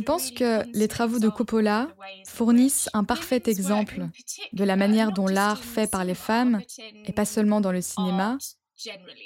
pense 0.00 0.32
que 0.32 0.76
les 0.76 0.88
travaux 0.88 1.20
de 1.20 1.28
Coppola 1.28 1.94
fournissent 2.26 2.90
un 2.94 3.04
parfait 3.04 3.44
exemple 3.46 4.08
de 4.52 4.64
la 4.64 4.74
manière 4.74 5.12
dont 5.12 5.28
l'art 5.28 5.62
fait 5.62 5.88
par 5.88 6.04
les 6.04 6.16
femmes, 6.16 6.60
et 7.04 7.12
pas 7.12 7.26
seulement 7.26 7.60
dans 7.60 7.70
le 7.70 7.80
cinéma, 7.80 8.38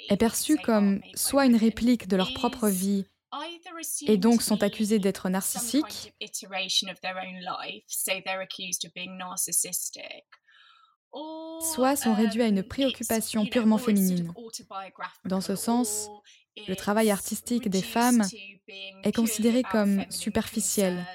est 0.09 0.17
perçu 0.17 0.57
comme 0.57 1.01
soit 1.15 1.47
une 1.47 1.55
réplique 1.55 2.07
de 2.07 2.17
leur 2.17 2.35
propre 2.35 2.69
vie 2.69 3.07
et 4.07 4.17
donc 4.17 4.41
sont 4.41 4.63
accusés 4.63 4.99
d'être 4.99 5.29
narcissiques, 5.29 6.13
soit 11.73 11.95
sont 11.95 12.13
réduits 12.13 12.41
à 12.41 12.47
une 12.47 12.63
préoccupation 12.63 13.45
purement 13.45 13.77
féminine. 13.77 14.33
Dans 15.25 15.41
ce 15.41 15.55
sens, 15.55 16.09
le 16.67 16.75
travail 16.75 17.11
artistique 17.11 17.69
des 17.69 17.81
femmes 17.81 18.23
est 19.03 19.15
considéré 19.15 19.63
comme 19.63 20.05
superficiel 20.09 21.05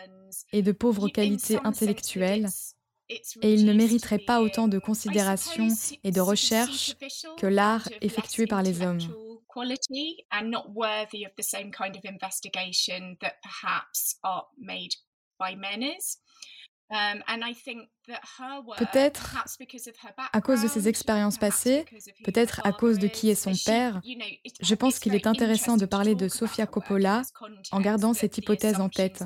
et 0.53 0.63
de 0.63 0.73
pauvre 0.73 1.09
qualité 1.09 1.59
intellectuelle, 1.65 2.49
et 3.09 3.55
il 3.55 3.65
ne 3.65 3.73
mériterait 3.73 4.19
pas 4.19 4.43
autant 4.43 4.69
de 4.69 4.79
considération 4.79 5.69
et 6.05 6.11
de 6.11 6.21
recherche 6.21 6.97
que 7.39 7.47
l'art 7.47 7.89
effectué 8.03 8.47
par 8.47 8.63
les 8.63 8.83
hommes. 8.83 9.28
Quality 9.59 10.25
and 10.31 10.51
not 10.51 10.73
worthy 10.75 11.25
of 11.25 11.33
the 11.37 11.43
same 11.43 11.71
kind 11.71 11.97
of 11.97 12.05
investigation 12.05 13.17
that 13.21 13.35
perhaps 13.43 14.17
are 14.23 14.45
made 14.59 14.95
by 15.39 15.57
men 15.57 15.83
is. 15.83 16.19
Peut-être 18.79 19.37
à 20.33 20.41
cause 20.41 20.63
de 20.63 20.69
ses 20.69 20.89
expériences 20.89 21.37
passées, 21.37 21.85
peut-être 22.25 22.63
à 22.65 22.73
cause 22.73 22.99
de 22.99 23.09
qui 23.09 23.29
est 23.29 23.35
son 23.35 23.53
père, 23.67 24.01
je 24.63 24.75
pense 24.75 24.99
qu'il 24.99 25.15
est 25.15 25.27
intéressant 25.27 25.77
de 25.77 25.85
parler 25.85 26.15
de 26.15 26.29
Sofia 26.29 26.67
Coppola 26.67 27.21
en 27.73 27.81
gardant 27.83 28.15
cette 28.15 28.39
hypothèse 28.39 28.81
en 28.81 28.89
tête, 28.89 29.23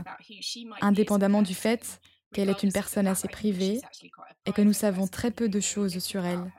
indépendamment 0.80 1.42
du 1.42 1.54
fait 1.54 2.00
qu'elle 2.34 2.50
est 2.50 2.64
une 2.64 2.72
personne 2.72 3.06
assez 3.06 3.28
privée 3.28 3.80
et 4.44 4.52
que 4.52 4.62
nous 4.62 4.72
savons 4.72 5.06
très 5.06 5.30
peu 5.30 5.48
de 5.48 5.60
choses 5.60 6.00
sur 6.00 6.24
elle. 6.24 6.52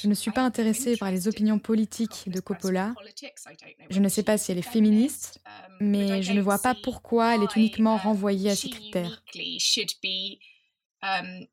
Je 0.00 0.08
ne 0.08 0.14
suis 0.14 0.30
pas 0.30 0.42
intéressée 0.42 0.96
par 0.96 1.10
les 1.10 1.28
opinions 1.28 1.58
politiques 1.58 2.28
de 2.28 2.40
Coppola. 2.40 2.94
Je 3.90 4.00
ne 4.00 4.08
sais 4.08 4.22
pas 4.22 4.38
si 4.38 4.52
elle 4.52 4.58
est 4.58 4.62
féministe, 4.62 5.40
mais 5.80 6.22
je 6.22 6.32
ne 6.32 6.40
vois 6.40 6.58
pas 6.58 6.74
pourquoi 6.74 7.34
elle 7.34 7.42
est 7.42 7.56
uniquement 7.56 7.96
renvoyée 7.96 8.50
à 8.50 8.56
ces 8.56 8.68
critères. 8.68 9.22
Um, 11.02 11.46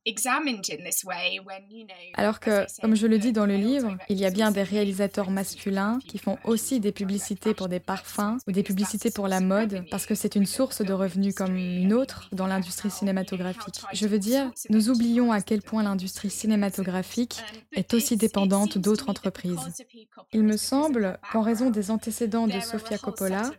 Alors 2.16 2.42
que, 2.42 2.66
comme 2.82 2.96
je 2.98 3.08
le 3.08 3.18
dis 3.18 3.32
dans 3.32 3.46
le 3.46 3.56
livre, 3.56 3.98
il 4.10 4.18
y 4.18 4.26
a 4.26 4.30
bien 4.30 4.52
des 4.52 4.64
réalisateurs 4.64 5.30
masculins 5.30 6.00
qui 6.06 6.18
font 6.18 6.38
aussi 6.44 6.82
des 6.82 6.92
publicités 6.92 7.54
pour 7.54 7.70
des 7.70 7.80
parfums 7.80 8.40
ou 8.46 8.52
des 8.52 8.64
publicités 8.64 9.10
pour 9.10 9.30
la 9.30 9.40
mode 9.40 9.86
parce 9.90 10.06
que 10.06 10.16
c'est 10.16 10.36
une 10.36 10.46
source 10.46 10.82
de 10.82 10.92
revenus 10.92 11.34
comme 11.34 11.56
une 11.56 11.94
autre 11.94 12.28
dans 12.34 12.46
l'industrie 12.46 12.90
cinématographique. 12.90 13.82
Je 13.94 14.06
veux 14.06 14.20
dire, 14.20 14.52
nous 14.70 14.90
oublions 14.90 15.32
à 15.32 15.40
quel 15.40 15.62
point 15.62 15.82
l'industrie 15.82 16.30
cinématographique 16.30 17.38
est 17.72 17.94
aussi 17.94 18.18
dépendante 18.18 18.78
d'autres 18.78 19.10
entreprises. 19.10 19.86
Il 20.34 20.44
me 20.44 20.58
semble 20.58 21.20
qu'en 21.32 21.42
raison 21.42 21.70
des 21.70 21.90
antécédents 21.90 22.48
de 22.48 22.60
Sofia 22.60 22.98
Coppola, 22.98 23.52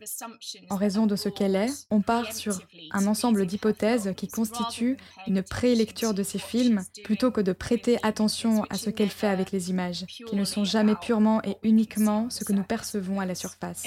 en 0.69 0.77
raison 0.77 1.07
de 1.07 1.17
ce 1.17 1.31
qu'elle 1.31 1.57
est, 1.57 1.87
on 1.91 2.03
part 2.03 2.35
sur 2.35 2.61
un 2.93 3.07
ensemble 3.07 3.47
d'hypothèses 3.47 4.13
qui 4.19 4.29
constituent 4.29 4.99
une 5.27 5.43
pré 5.43 5.78
lecture 5.79 6.15
de 6.15 6.23
ces 6.23 6.39
films 6.39 6.83
plutôt 7.05 7.31
que 7.31 7.41
de 7.41 7.53
prêter 7.53 7.99
attention 8.03 8.65
à 8.71 8.77
ce 8.77 8.91
qu'elle 8.91 9.11
fait 9.11 9.29
avec 9.29 9.53
les 9.53 9.71
images, 9.71 10.05
qui 10.07 10.37
ne 10.37 10.45
sont 10.45 10.65
jamais 10.65 10.95
purement 10.97 11.43
et 11.45 11.57
uniquement 11.63 12.29
ce 12.31 12.45
que 12.45 12.53
nous 12.53 12.65
percevons 12.65 13.21
à 13.21 13.27
la 13.27 13.35
surface. 13.35 13.87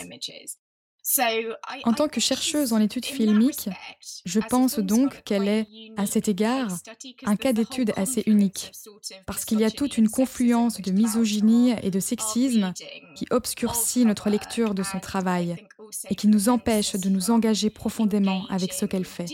En 1.84 1.94
tant 1.94 2.08
que 2.08 2.22
chercheuse 2.22 2.74
en 2.74 2.80
études 2.80 3.06
filmiques, 3.06 3.70
je 4.26 4.40
pense 4.40 4.78
donc 4.78 5.24
qu'elle 5.24 5.48
est, 5.48 5.68
à 5.98 6.06
cet 6.06 6.28
égard, 6.28 6.70
un 7.26 7.36
cas 7.36 7.54
d'étude 7.54 7.92
assez 7.96 8.24
unique, 8.28 8.72
parce 9.26 9.46
qu'il 9.46 9.60
y 9.60 9.64
a 9.64 9.72
toute 9.72 9.98
une 9.98 10.10
confluence 10.10 10.80
de 10.80 10.92
misogynie 10.92 11.74
et 11.82 11.90
de 11.90 12.00
sexisme 12.00 12.74
qui 13.16 13.26
obscurcit 13.32 14.06
notre 14.06 14.30
lecture 14.30 14.76
de 14.76 14.84
son 14.84 15.00
travail 15.00 15.56
et 16.10 16.16
qui 16.16 16.28
nous 16.28 16.50
empêche 16.50 16.94
de 16.96 17.10
nous 17.10 17.32
engager 17.32 17.70
profondément 17.70 18.46
avec 18.50 18.72
ce 18.72 18.86
qu'elle 18.86 19.06
fait. 19.06 19.26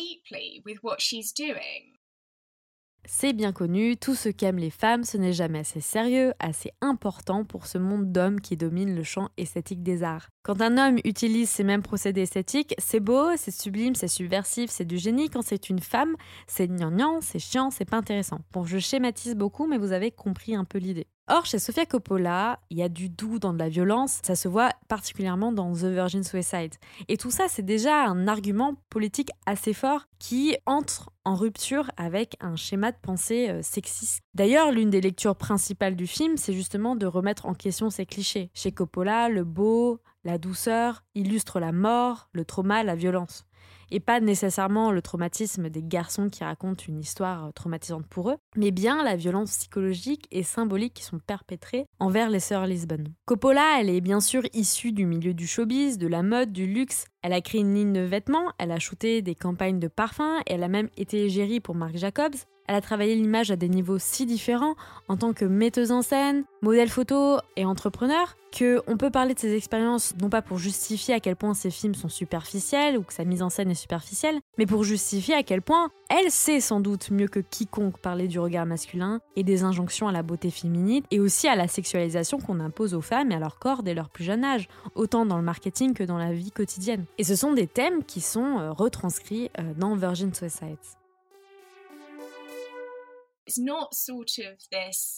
C'est 3.10 3.32
bien 3.32 3.54
connu, 3.54 3.96
tout 3.96 4.16
ce 4.16 4.28
qu'aiment 4.28 4.60
les 4.60 4.70
femmes, 4.70 5.06
ce 5.06 5.16
n'est 5.16 5.32
jamais 5.32 5.60
assez 5.60 5.80
sérieux, 5.80 6.34
assez 6.40 6.72
important 6.82 7.46
pour 7.46 7.66
ce 7.66 7.78
monde 7.78 8.12
d'hommes 8.12 8.42
qui 8.42 8.58
domine 8.58 8.94
le 8.94 9.04
champ 9.04 9.30
esthétique 9.38 9.82
des 9.82 10.04
arts. 10.04 10.28
Quand 10.44 10.60
un 10.60 10.78
homme 10.78 11.00
utilise 11.06 11.50
ces 11.50 11.64
mêmes 11.64 11.84
procédés 11.84 12.24
esthétiques, 12.24 12.76
c'est 12.78 13.00
beau, 13.00 13.30
c'est 13.38 13.52
sublime, 13.52 13.96
c'est 13.96 14.10
subversif, 14.10 14.70
c'est 14.70 14.84
du 14.84 14.98
génie. 14.98 15.30
Quand 15.30 15.42
c'est 15.42 15.70
une 15.70 15.80
femme, 15.80 16.18
c'est 16.48 16.68
gnangnan, 16.68 17.22
c'est 17.22 17.40
chiant, 17.40 17.72
c'est 17.72 17.90
pas 17.90 17.96
intéressant. 17.96 18.42
Bon, 18.52 18.66
je 18.66 18.78
schématise 18.78 19.36
beaucoup, 19.36 19.68
mais 19.68 19.78
vous 19.78 19.94
avez 19.94 20.12
compris 20.12 20.54
un 20.54 20.66
peu 20.66 20.78
l'idée. 20.78 21.08
Or, 21.30 21.46
chez 21.46 21.60
Sofia 21.60 21.86
Coppola, 21.86 22.62
il 22.70 22.78
y 22.78 22.84
a 22.84 22.88
du 22.88 23.10
doux 23.10 23.38
dans 23.38 23.52
de 23.52 23.60
la 23.60 23.68
violence, 23.68 24.22
ça 24.24 24.38
se 24.38 24.48
voit 24.48 24.72
particulièrement 24.88 25.52
dans 25.52 25.74
The 25.74 25.84
Virgin 25.84 26.24
Suicide. 26.24 26.74
Et 27.10 27.18
tout 27.18 27.32
ça, 27.32 27.50
c'est 27.50 27.66
déjà 27.66 28.06
un 28.06 28.30
argument 28.30 28.76
politique 28.90 29.32
assez 29.46 29.74
fort 29.74 30.08
qui 30.20 30.56
entre 30.66 31.12
en 31.26 31.36
rupture 31.36 31.92
avec 31.98 32.38
un 32.40 32.56
schéma 32.56 32.94
de 32.94 32.98
pensée 33.02 33.50
euh, 33.50 33.62
sexiste. 33.62 34.22
D'ailleurs, 34.36 34.72
l'une 34.72 34.90
des 34.90 35.02
lectures 35.02 35.36
principales 35.36 35.98
du 35.98 36.08
film, 36.08 36.38
c'est 36.38 36.54
justement 36.54 36.96
de 36.96 37.06
remettre 37.06 37.46
en 37.46 37.54
question 37.54 37.90
ces 37.90 38.06
clichés. 38.06 38.50
Chez 38.54 38.72
Coppola, 38.72 39.28
le 39.28 39.44
beau, 39.44 40.00
la 40.24 40.38
douceur 40.38 41.04
illustre 41.14 41.60
la 41.60 41.74
mort, 41.74 42.30
le 42.32 42.46
trauma, 42.46 42.84
la 42.84 42.96
violence 42.96 43.46
et 43.92 44.00
pas 44.00 44.20
nécessairement 44.20 44.92
le 44.92 45.02
traumatisme 45.02 45.70
des 45.70 45.84
garçons 45.84 46.30
qui 46.30 46.44
racontent 46.44 46.84
une 46.88 47.00
histoire 47.00 47.52
traumatisante 47.54 48.08
pour 48.08 48.32
eux, 48.32 48.38
mais 48.56 48.72
bien 48.72 49.04
la 49.04 49.16
violence 49.16 49.58
psychologique 49.58 50.28
et 50.32 50.44
symbolique 50.44 50.94
qui 50.94 51.04
sont 51.04 51.20
perpétrées 51.20 51.86
envers 52.00 52.30
les 52.30 52.40
sœurs 52.40 52.66
Lisbonne. 52.66 53.14
Coppola, 53.26 53.80
elle 53.80 53.90
est 53.90 54.02
bien 54.02 54.20
sûr 54.20 54.44
issue 54.54 54.92
du 54.92 55.06
milieu 55.06 55.34
du 55.34 55.48
showbiz, 55.48 55.98
de 55.98 56.08
la 56.08 56.24
mode, 56.24 56.52
du 56.52 56.66
luxe. 56.68 57.06
Elle 57.22 57.34
a 57.34 57.42
créé 57.42 57.62
une 57.62 57.74
ligne 57.74 57.94
de 57.94 58.02
vêtements, 58.02 58.52
elle 58.58 58.72
a 58.72 58.80
shooté 58.80 59.22
des 59.22 59.36
campagnes 59.36 59.80
de 59.80 59.88
parfums, 59.88 60.42
elle 60.46 60.64
a 60.64 60.68
même 60.68 60.90
été 60.98 61.26
égérie 61.26 61.60
pour 61.60 61.76
Marc 61.76 61.98
Jacobs. 61.98 62.36
Elle 62.68 62.76
a 62.76 62.82
travaillé 62.82 63.16
l'image 63.16 63.50
à 63.50 63.56
des 63.56 63.70
niveaux 63.70 63.98
si 63.98 64.26
différents 64.26 64.76
en 65.08 65.18
tant 65.18 65.34
que 65.34 65.46
metteuse 65.46 65.92
en 65.92 66.02
scène, 66.02 66.44
modèle 66.62 66.90
photo 66.90 67.38
et 67.56 67.66
entrepreneur 67.66 68.36
que 68.52 68.82
on 68.88 68.98
peut 68.98 69.10
parler 69.10 69.34
de 69.34 69.40
ses 69.40 69.56
expériences 69.56 70.16
non 70.22 70.30
pas 70.30 70.42
pour 70.42 70.58
justifier 70.58 71.14
à 71.14 71.20
quel 71.20 71.36
point 71.36 71.54
ses 71.54 71.70
films 71.70 71.96
sont 71.96 72.10
superficiels 72.10 72.98
ou 72.98 73.04
que 73.04 73.14
sa 73.14 73.24
mise 73.24 73.42
en 73.42 73.50
scène 73.50 73.70
est 73.70 73.76
superficielle, 73.76 74.40
mais 74.58 74.66
pour 74.66 74.84
justifier 74.84 75.36
à 75.36 75.44
quel 75.44 75.62
point 75.62 75.90
elle 76.10 76.32
sait 76.32 76.60
sans 76.60 76.80
doute 76.80 77.12
mieux 77.12 77.28
que 77.28 77.40
quiconque 77.40 78.00
parler 78.00 78.28
du 78.28 78.40
regard 78.40 78.66
masculin 78.66 79.20
et 79.36 79.44
des 79.44 79.64
injonctions 79.64 80.08
à 80.08 80.12
la 80.12 80.24
beauté 80.24 80.50
féminine 80.50 81.04
et 81.12 81.20
aussi 81.20 81.48
à 81.48 81.56
la 81.56 81.68
sexualisation 81.68 82.40
qu'on 82.40 82.60
impose 82.60 82.94
aux 82.94 83.02
femmes 83.02 83.32
et 83.32 83.36
à 83.36 83.40
leur 83.40 83.60
corps 83.60 83.84
dès 83.84 83.94
leur 83.94 84.10
plus 84.10 84.24
jeune 84.24 84.44
âge, 84.44 84.68
autant 84.96 85.26
dans 85.26 85.38
le 85.38 85.44
marketing 85.44 85.94
que 85.94 86.04
dans 86.04 86.18
la 86.18 86.32
vie 86.32 86.52
quotidienne. 86.52 87.06
Et 87.18 87.24
ce 87.24 87.36
sont 87.36 87.54
des 87.54 87.68
thèmes 87.68 88.04
qui 88.04 88.22
sont 88.22 88.60
euh, 88.60 88.72
retranscrits 88.72 89.52
euh, 89.60 89.74
dans 89.78 89.96
Virgin 89.96 90.34
Suicides. 90.34 90.78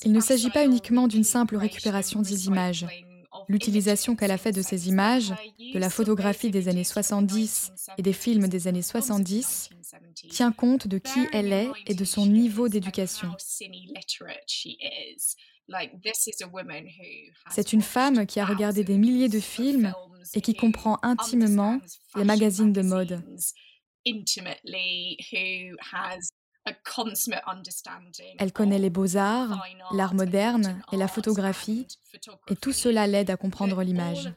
Il 0.05 0.11
ne 0.11 0.19
s'agit 0.19 0.49
pas 0.49 0.65
uniquement 0.65 1.07
d'une 1.07 1.23
simple 1.23 1.55
récupération 1.57 2.21
des 2.21 2.47
images. 2.47 2.85
L'utilisation 3.47 4.15
qu'elle 4.15 4.31
a 4.31 4.37
faite 4.37 4.55
de 4.55 4.61
ces 4.61 4.89
images, 4.89 5.33
de 5.73 5.79
la 5.79 5.89
photographie 5.89 6.51
des 6.51 6.67
années 6.67 6.83
70 6.83 7.71
et 7.97 8.01
des 8.01 8.13
films 8.13 8.47
des 8.47 8.67
années 8.67 8.81
70, 8.81 9.69
tient 10.29 10.51
compte 10.51 10.87
de 10.87 10.97
qui 10.97 11.27
elle 11.31 11.53
est 11.53 11.69
et 11.87 11.93
de 11.93 12.05
son 12.05 12.25
niveau 12.25 12.69
d'éducation. 12.69 13.29
C'est 17.51 17.73
une 17.73 17.81
femme 17.81 18.25
qui 18.25 18.39
a 18.39 18.45
regardé 18.45 18.83
des 18.83 18.97
milliers 18.97 19.29
de 19.29 19.39
films 19.39 19.93
et 20.33 20.41
qui 20.41 20.55
comprend 20.55 20.97
intimement 21.03 21.79
les 22.15 22.23
magazines 22.23 22.73
de 22.73 22.81
mode. 22.81 23.23
Elle 28.37 28.51
connaît 28.51 28.79
les 28.79 28.89
beaux-arts, 28.89 29.63
l'art 29.91 30.13
moderne 30.13 30.81
et 30.91 30.97
la 30.97 31.07
photographie, 31.07 31.87
et 32.49 32.55
tout 32.55 32.71
cela 32.71 33.07
l'aide 33.07 33.29
à 33.29 33.37
comprendre 33.37 33.81
l'image. 33.83 34.31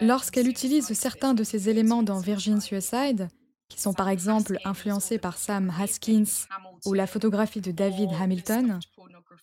Lorsqu'elle 0.00 0.48
utilise 0.48 0.92
certains 0.92 1.34
de 1.34 1.44
ces 1.44 1.68
éléments 1.68 2.02
dans 2.02 2.20
Virgin 2.20 2.60
Suicide, 2.60 3.28
qui 3.68 3.80
sont 3.80 3.94
par 3.94 4.08
exemple 4.08 4.58
influencés 4.64 5.18
par 5.18 5.38
Sam 5.38 5.72
Haskins 5.78 6.46
ou 6.84 6.92
la 6.92 7.06
photographie 7.06 7.60
de 7.60 7.70
David 7.70 8.10
Hamilton, 8.20 8.80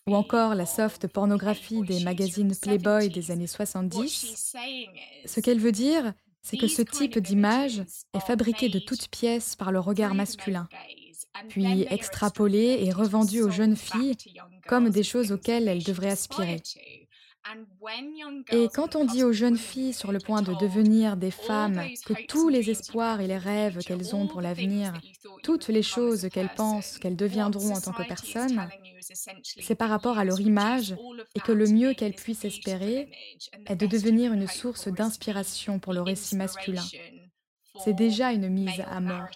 ou 0.06 0.14
encore 0.14 0.54
la 0.54 0.66
soft 0.66 1.06
pornographie 1.08 1.82
des 1.82 2.04
magazines 2.04 2.54
Playboy 2.54 3.08
des 3.08 3.30
années 3.30 3.46
70, 3.46 4.54
ce 5.24 5.40
qu'elle 5.40 5.58
veut 5.58 5.72
dire, 5.72 6.12
c'est 6.48 6.56
que 6.56 6.66
ce 6.66 6.80
type 6.80 7.18
d'image 7.18 7.82
est 8.14 8.26
fabriqué 8.26 8.70
de 8.70 8.78
toutes 8.78 9.08
pièces 9.08 9.54
par 9.54 9.70
le 9.70 9.80
regard 9.80 10.14
masculin, 10.14 10.66
puis 11.50 11.82
extrapolé 11.90 12.78
et 12.84 12.90
revendu 12.90 13.42
aux 13.42 13.50
jeunes 13.50 13.76
filles 13.76 14.16
comme 14.66 14.88
des 14.88 15.02
choses 15.02 15.30
auxquelles 15.30 15.68
elles 15.68 15.84
devraient 15.84 16.10
aspirer. 16.10 16.62
Et 18.50 18.68
quand 18.74 18.96
on 18.96 19.04
dit 19.04 19.24
aux 19.24 19.32
jeunes 19.32 19.56
filles 19.56 19.92
sur 19.92 20.12
le 20.12 20.18
point 20.18 20.42
de 20.42 20.54
devenir 20.54 21.16
des 21.16 21.30
femmes 21.30 21.82
que 22.04 22.26
tous 22.26 22.48
les 22.48 22.70
espoirs 22.70 23.20
et 23.20 23.26
les 23.26 23.38
rêves 23.38 23.78
qu'elles 23.84 24.14
ont 24.14 24.26
pour 24.26 24.40
l'avenir, 24.40 24.92
toutes 25.42 25.68
les 25.68 25.82
choses 25.82 26.28
qu'elles 26.32 26.52
pensent 26.54 26.98
qu'elles 26.98 27.16
deviendront 27.16 27.74
en 27.74 27.80
tant 27.80 27.92
que 27.92 28.02
personnes, 28.02 28.68
c'est 29.60 29.74
par 29.74 29.88
rapport 29.88 30.18
à 30.18 30.24
leur 30.24 30.40
image 30.40 30.94
et 31.34 31.40
que 31.40 31.52
le 31.52 31.66
mieux 31.66 31.94
qu'elles 31.94 32.14
puissent 32.14 32.44
espérer 32.44 33.10
est 33.66 33.76
de 33.76 33.86
devenir 33.86 34.32
une 34.32 34.46
source 34.46 34.88
d'inspiration 34.88 35.78
pour 35.78 35.92
le 35.92 36.02
récit 36.02 36.36
masculin. 36.36 36.84
C'est 37.84 37.94
déjà 37.94 38.32
une 38.32 38.48
mise 38.48 38.80
à 38.80 39.00
mort. 39.00 39.28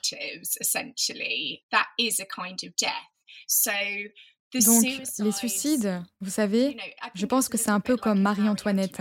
Donc, 4.60 4.84
les 5.18 5.32
suicides, 5.32 6.02
vous 6.20 6.30
savez, 6.30 6.76
je 7.14 7.24
pense 7.26 7.48
que 7.48 7.56
c'est 7.56 7.70
un 7.70 7.80
peu 7.80 7.96
comme 7.96 8.20
Marie-Antoinette. 8.20 9.00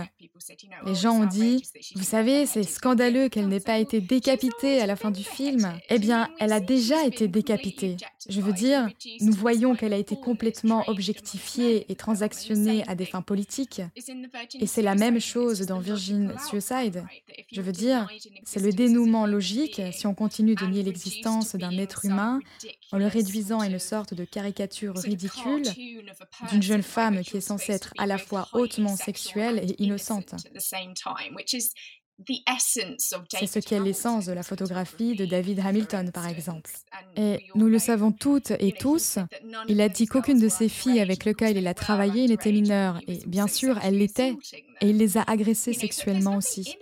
Les 0.86 0.94
gens 0.94 1.20
ont 1.20 1.26
dit, 1.26 1.62
vous 1.94 2.04
savez, 2.04 2.46
c'est 2.46 2.62
scandaleux 2.62 3.28
qu'elle 3.28 3.48
n'ait 3.48 3.60
pas 3.60 3.78
été 3.78 4.00
décapitée 4.00 4.80
à 4.80 4.86
la 4.86 4.96
fin 4.96 5.10
du 5.10 5.22
film. 5.22 5.72
Eh 5.90 5.98
bien, 5.98 6.28
elle 6.38 6.52
a 6.52 6.60
déjà 6.60 7.04
été 7.04 7.28
décapitée. 7.28 7.96
Je 8.28 8.40
veux 8.40 8.52
dire, 8.52 8.88
nous 9.20 9.32
voyons 9.32 9.74
qu'elle 9.74 9.92
a 9.92 9.98
été 9.98 10.16
complètement 10.16 10.84
objectifiée 10.88 11.90
et 11.90 11.96
transactionnée 11.96 12.84
à 12.88 12.94
des 12.94 13.06
fins 13.06 13.22
politiques. 13.22 13.82
Et 14.58 14.66
c'est 14.66 14.82
la 14.82 14.94
même 14.94 15.20
chose 15.20 15.60
dans 15.66 15.80
Virgin 15.80 16.34
Suicide. 16.48 17.04
Je 17.52 17.60
veux 17.60 17.72
dire, 17.72 18.08
c'est 18.44 18.60
le 18.60 18.72
dénouement 18.72 19.26
logique 19.26 19.82
si 19.92 20.06
on 20.06 20.14
continue 20.14 20.54
de 20.54 20.64
nier 20.66 20.82
l'existence 20.82 21.56
d'un 21.56 21.76
être 21.76 22.04
humain 22.04 22.40
en 22.90 22.98
le 22.98 23.06
réduisant 23.06 23.60
à 23.60 23.66
une 23.66 23.78
sorte 23.78 24.14
de 24.14 24.24
caricature 24.24 24.96
ridicule 24.96 25.41
d'une 26.50 26.62
jeune 26.62 26.82
femme 26.82 27.22
qui 27.22 27.36
est 27.36 27.40
censée 27.40 27.72
être 27.72 27.92
à 27.98 28.06
la 28.06 28.18
fois 28.18 28.48
hautement 28.52 28.96
sexuelle 28.96 29.58
et 29.58 29.82
innocente. 29.82 30.34
C'est 33.30 33.46
ce 33.46 33.58
qui 33.58 33.74
est 33.74 33.80
l'essence 33.80 34.26
de 34.26 34.32
la 34.32 34.42
photographie 34.42 35.16
de 35.16 35.24
David 35.24 35.60
Hamilton, 35.60 36.12
par 36.12 36.28
exemple. 36.28 36.70
Et 37.16 37.46
nous 37.54 37.66
le 37.66 37.78
savons 37.78 38.12
toutes 38.12 38.52
et 38.52 38.72
tous, 38.72 39.18
il 39.68 39.80
a 39.80 39.88
dit 39.88 40.06
qu'aucune 40.06 40.38
de 40.38 40.48
ces 40.48 40.68
filles 40.68 41.00
avec 41.00 41.24
lesquelles 41.24 41.56
il 41.56 41.66
a 41.66 41.74
travaillé 41.74 42.28
n'était 42.28 42.52
mineure, 42.52 43.00
et 43.06 43.18
bien 43.26 43.48
sûr, 43.48 43.78
elle 43.82 43.98
l'était, 43.98 44.34
et 44.82 44.90
il 44.90 44.96
les 44.96 45.16
a 45.16 45.22
agressées 45.22 45.72
sexuellement 45.72 46.36
aussi. 46.36 46.76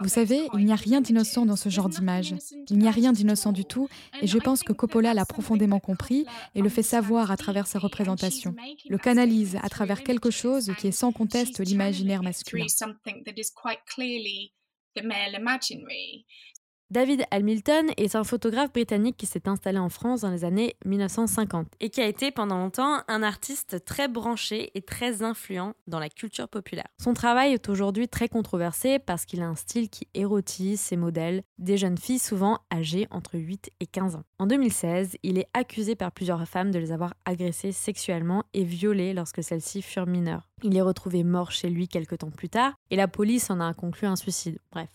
Vous 0.00 0.08
savez, 0.08 0.48
il 0.54 0.64
n'y 0.64 0.72
a 0.72 0.76
rien 0.76 1.00
d'innocent 1.00 1.44
dans 1.44 1.56
ce 1.56 1.68
genre 1.68 1.88
d'image. 1.88 2.34
Il 2.70 2.78
n'y 2.78 2.88
a 2.88 2.90
rien 2.90 3.12
d'innocent 3.12 3.52
du 3.52 3.64
tout, 3.64 3.88
et 4.22 4.26
je 4.26 4.38
pense 4.38 4.62
que 4.62 4.72
Coppola 4.72 5.12
l'a 5.12 5.26
profondément 5.26 5.78
compris 5.78 6.24
et 6.54 6.62
le 6.62 6.68
fait 6.70 6.82
savoir 6.82 7.30
à 7.30 7.36
travers 7.36 7.66
sa 7.66 7.78
représentation, 7.78 8.54
le 8.88 8.98
canalise 8.98 9.58
à 9.62 9.68
travers 9.68 10.02
quelque 10.02 10.30
chose 10.30 10.72
qui 10.78 10.88
est 10.88 10.92
sans 10.92 11.12
conteste 11.12 11.60
l'imaginaire 11.60 12.22
masculin. 12.22 12.64
David 16.92 17.24
Hamilton 17.32 17.90
est 17.96 18.14
un 18.14 18.22
photographe 18.22 18.72
britannique 18.72 19.16
qui 19.16 19.26
s'est 19.26 19.48
installé 19.48 19.78
en 19.78 19.88
France 19.88 20.20
dans 20.20 20.30
les 20.30 20.44
années 20.44 20.76
1950 20.84 21.66
et 21.80 21.90
qui 21.90 22.00
a 22.00 22.06
été 22.06 22.30
pendant 22.30 22.58
longtemps 22.58 23.00
un 23.08 23.24
artiste 23.24 23.84
très 23.84 24.06
branché 24.06 24.70
et 24.76 24.82
très 24.82 25.24
influent 25.24 25.74
dans 25.88 25.98
la 25.98 26.08
culture 26.08 26.48
populaire. 26.48 26.86
Son 27.02 27.12
travail 27.12 27.52
est 27.52 27.68
aujourd'hui 27.68 28.06
très 28.06 28.28
controversé 28.28 29.00
parce 29.00 29.24
qu'il 29.24 29.42
a 29.42 29.48
un 29.48 29.56
style 29.56 29.90
qui 29.90 30.06
érotise 30.14 30.80
ses 30.80 30.96
modèles, 30.96 31.42
des 31.58 31.76
jeunes 31.76 31.98
filles 31.98 32.20
souvent 32.20 32.60
âgées 32.72 33.08
entre 33.10 33.36
8 33.36 33.70
et 33.80 33.86
15 33.86 34.14
ans. 34.14 34.22
En 34.38 34.46
2016, 34.46 35.16
il 35.24 35.38
est 35.38 35.48
accusé 35.54 35.96
par 35.96 36.12
plusieurs 36.12 36.46
femmes 36.46 36.70
de 36.70 36.78
les 36.78 36.92
avoir 36.92 37.14
agressées 37.24 37.72
sexuellement 37.72 38.44
et 38.54 38.62
violées 38.62 39.12
lorsque 39.12 39.42
celles-ci 39.42 39.82
furent 39.82 40.06
mineures. 40.06 40.48
Il 40.62 40.74
est 40.74 40.82
retrouvé 40.82 41.22
mort 41.22 41.50
chez 41.50 41.68
lui 41.68 41.86
quelques 41.86 42.18
temps 42.18 42.30
plus 42.30 42.48
tard 42.48 42.72
et 42.90 42.96
la 42.96 43.08
police 43.08 43.50
en 43.50 43.60
a 43.60 43.74
conclu 43.74 44.06
un 44.06 44.16
suicide. 44.16 44.58
Bref. 44.72 44.88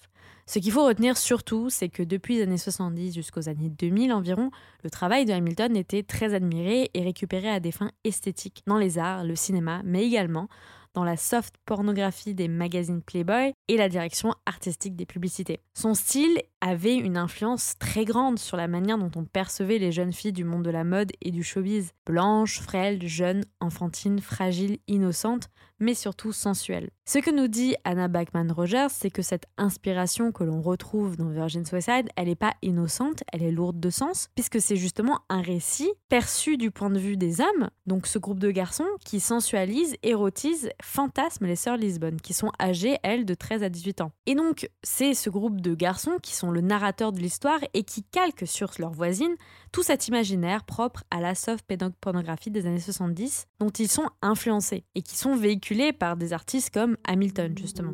Ce 0.48 0.58
qu'il 0.58 0.72
faut 0.72 0.84
retenir 0.84 1.18
surtout, 1.18 1.70
c'est 1.70 1.88
que 1.88 2.02
depuis 2.02 2.38
les 2.38 2.42
années 2.42 2.58
70 2.58 3.14
jusqu'aux 3.14 3.48
années 3.48 3.70
2000 3.70 4.12
environ, 4.12 4.50
le 4.84 4.90
travail 4.90 5.26
de 5.26 5.32
Hamilton 5.32 5.78
était 5.78 6.02
très 6.02 6.34
admiré 6.34 6.90
et 6.96 7.04
récupéré 7.04 7.48
à 7.48 7.60
des 7.60 7.72
fins 7.72 7.92
esthétiques 8.04 8.64
dans 8.66 8.80
les 8.80 8.98
arts, 8.98 9.24
le 9.24 9.36
cinéma, 9.36 9.82
mais 9.86 10.04
également 10.04 10.50
dans 10.94 11.04
la 11.04 11.18
soft 11.18 11.56
pornographie 11.66 12.34
des 12.34 12.48
magazines 12.48 13.02
Playboy 13.02 13.54
et 13.68 13.78
la 13.78 13.90
direction 13.90 14.34
artistique 14.46 14.96
des 14.96 15.06
publicités. 15.06 15.60
Son 15.74 15.94
style 15.94 16.42
avait 16.60 16.96
une 16.96 17.18
influence 17.18 17.76
très 17.80 18.06
grande 18.06 18.40
sur 18.40 18.58
la 18.58 18.68
manière 18.68 18.98
dont 18.98 19.12
on 19.16 19.26
percevait 19.26 19.80
les 19.80 19.92
jeunes 19.92 20.14
filles 20.14 20.34
du 20.34 20.44
monde 20.44 20.64
de 20.64 20.70
la 20.70 20.84
mode 20.84 21.12
et 21.22 21.32
du 21.32 21.44
showbiz. 21.44 21.92
Blanches, 22.06 22.60
frêles, 22.60 23.08
jeunes, 23.08 23.46
enfantines, 23.60 24.20
fragiles, 24.20 24.80
innocentes, 24.88 25.50
mais 25.82 25.94
surtout 25.94 26.32
sensuelles. 26.32 26.90
Ce 27.06 27.20
que 27.20 27.32
nous 27.32 27.50
dit 27.50 27.76
Anna 27.84 28.08
Bachman-Rogers, 28.08 28.88
c'est 28.90 29.10
que 29.10 29.22
cette 29.22 29.48
inspiration 29.58 30.32
que 30.32 30.46
l'on 30.46 30.62
retrouve 30.62 31.18
dans 31.18 31.28
Virgin 31.28 31.66
Suicide, 31.66 32.08
elle 32.16 32.28
n'est 32.28 32.36
pas 32.36 32.54
innocente, 32.62 33.24
elle 33.34 33.44
est 33.44 33.52
lourde 33.52 33.80
de 33.80 33.90
sens, 33.90 34.30
puisque 34.36 34.62
c'est 34.62 34.78
justement 34.78 35.20
un 35.28 35.42
récit 35.42 35.92
perçu 36.08 36.56
du 36.56 36.72
point 36.72 36.90
de 36.90 37.00
vue 37.00 37.18
des 37.18 37.42
hommes, 37.42 37.70
donc 37.86 38.08
ce 38.08 38.20
groupe 38.20 38.40
de 38.40 38.52
garçons 38.52 38.88
qui 39.04 39.20
sensualisent, 39.20 39.98
érotisent, 40.04 40.70
fantasment 40.82 41.48
les 41.48 41.56
sœurs 41.56 41.76
Lisbonne, 41.76 42.22
qui 42.22 42.34
sont 42.34 42.52
âgées, 42.62 42.98
elles, 43.04 43.26
de 43.26 43.34
13 43.34 43.64
à 43.64 43.70
18 43.70 44.02
ans. 44.02 44.12
Et 44.28 44.36
donc, 44.36 44.70
c'est 44.84 45.14
ce 45.14 45.30
groupe 45.30 45.60
de 45.60 45.74
garçons 45.74 46.18
qui 46.22 46.34
sont 46.34 46.52
le 46.52 46.62
narrateur 46.62 47.12
de 47.12 47.20
l'histoire 47.20 47.60
et 47.74 47.84
qui 47.84 48.04
calquent 48.04 48.48
sur 48.48 48.72
leurs 48.78 48.94
voisines 48.94 49.36
tout 49.72 49.84
cet 49.84 50.08
imaginaire 50.08 50.64
propre 50.64 51.04
à 51.10 51.20
la 51.20 51.34
soft 51.34 51.66
pornographie 52.00 52.52
des 52.52 52.66
années 52.68 52.80
70 52.80 53.48
dont 53.60 53.70
ils 53.70 53.90
sont 53.90 54.10
influencés 54.22 54.86
et 54.96 55.02
qui 55.02 55.18
sont 55.18 55.36
véhiculés 55.36 55.71
par 55.98 56.18
des 56.18 56.34
artistes 56.34 56.74
comme 56.74 56.98
Hamilton 57.06 57.58
justement. 57.58 57.94